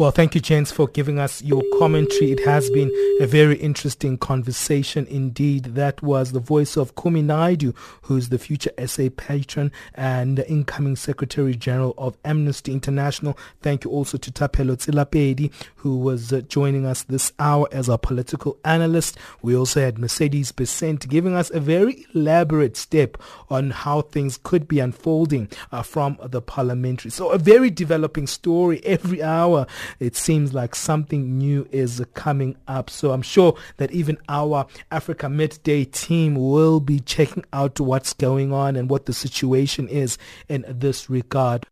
Well, 0.00 0.12
thank 0.12 0.34
you, 0.34 0.40
James, 0.40 0.72
for 0.72 0.88
giving 0.88 1.18
us 1.18 1.42
your 1.42 1.62
commentary. 1.78 2.32
It 2.32 2.42
has 2.46 2.70
been 2.70 2.90
a 3.20 3.26
very 3.26 3.56
interesting 3.56 4.16
conversation 4.16 5.06
indeed. 5.10 5.64
That 5.74 6.02
was 6.02 6.32
the 6.32 6.40
voice 6.40 6.78
of 6.78 6.94
Kumi 6.94 7.22
Naidoo, 7.22 7.76
who 8.02 8.16
is 8.16 8.30
the 8.30 8.38
future 8.38 8.70
SA 8.86 9.08
patron 9.18 9.70
and 9.94 10.38
incoming 10.38 10.96
Secretary 10.96 11.54
General 11.54 11.94
of 11.98 12.16
Amnesty 12.24 12.72
International. 12.72 13.36
Thank 13.60 13.84
you 13.84 13.90
also 13.90 14.16
to 14.16 14.30
Thapelo 14.30 14.76
Tselapedi, 14.76 15.52
who 15.76 15.98
was 15.98 16.32
uh, 16.32 16.40
joining 16.48 16.86
us 16.86 17.02
this 17.02 17.32
hour 17.38 17.68
as 17.70 17.90
our 17.90 17.98
political 17.98 18.58
analyst. 18.64 19.18
We 19.42 19.54
also 19.54 19.82
had 19.82 19.98
Mercedes 19.98 20.50
Besent 20.50 21.10
giving 21.10 21.34
us 21.34 21.50
a 21.50 21.60
very 21.60 22.06
elaborate 22.14 22.78
step 22.78 23.18
on 23.50 23.70
how 23.70 24.00
things 24.00 24.38
could 24.42 24.66
be 24.66 24.80
unfolding 24.80 25.50
uh, 25.72 25.82
from 25.82 26.16
the 26.24 26.40
parliamentary. 26.40 27.10
So 27.10 27.32
a 27.32 27.38
very 27.38 27.68
developing 27.80 28.26
story 28.26 28.84
every 28.84 29.22
hour. 29.22 29.66
It 30.00 30.14
seems 30.14 30.52
like 30.52 30.74
something 30.74 31.38
new 31.38 31.66
is 31.72 32.04
coming 32.12 32.56
up. 32.68 32.90
So 32.90 33.12
I'm 33.12 33.22
sure 33.22 33.56
that 33.78 33.90
even 33.90 34.18
our 34.28 34.66
Africa 34.90 35.30
Midday 35.30 35.86
team 35.86 36.34
will 36.34 36.78
be 36.80 37.00
checking 37.00 37.46
out 37.54 37.80
what's 37.80 38.12
going 38.12 38.52
on 38.52 38.76
and 38.76 38.90
what 38.90 39.06
the 39.06 39.14
situation 39.14 39.88
is 39.88 40.18
in 40.46 40.66
this 40.68 41.08
regard. 41.08 41.64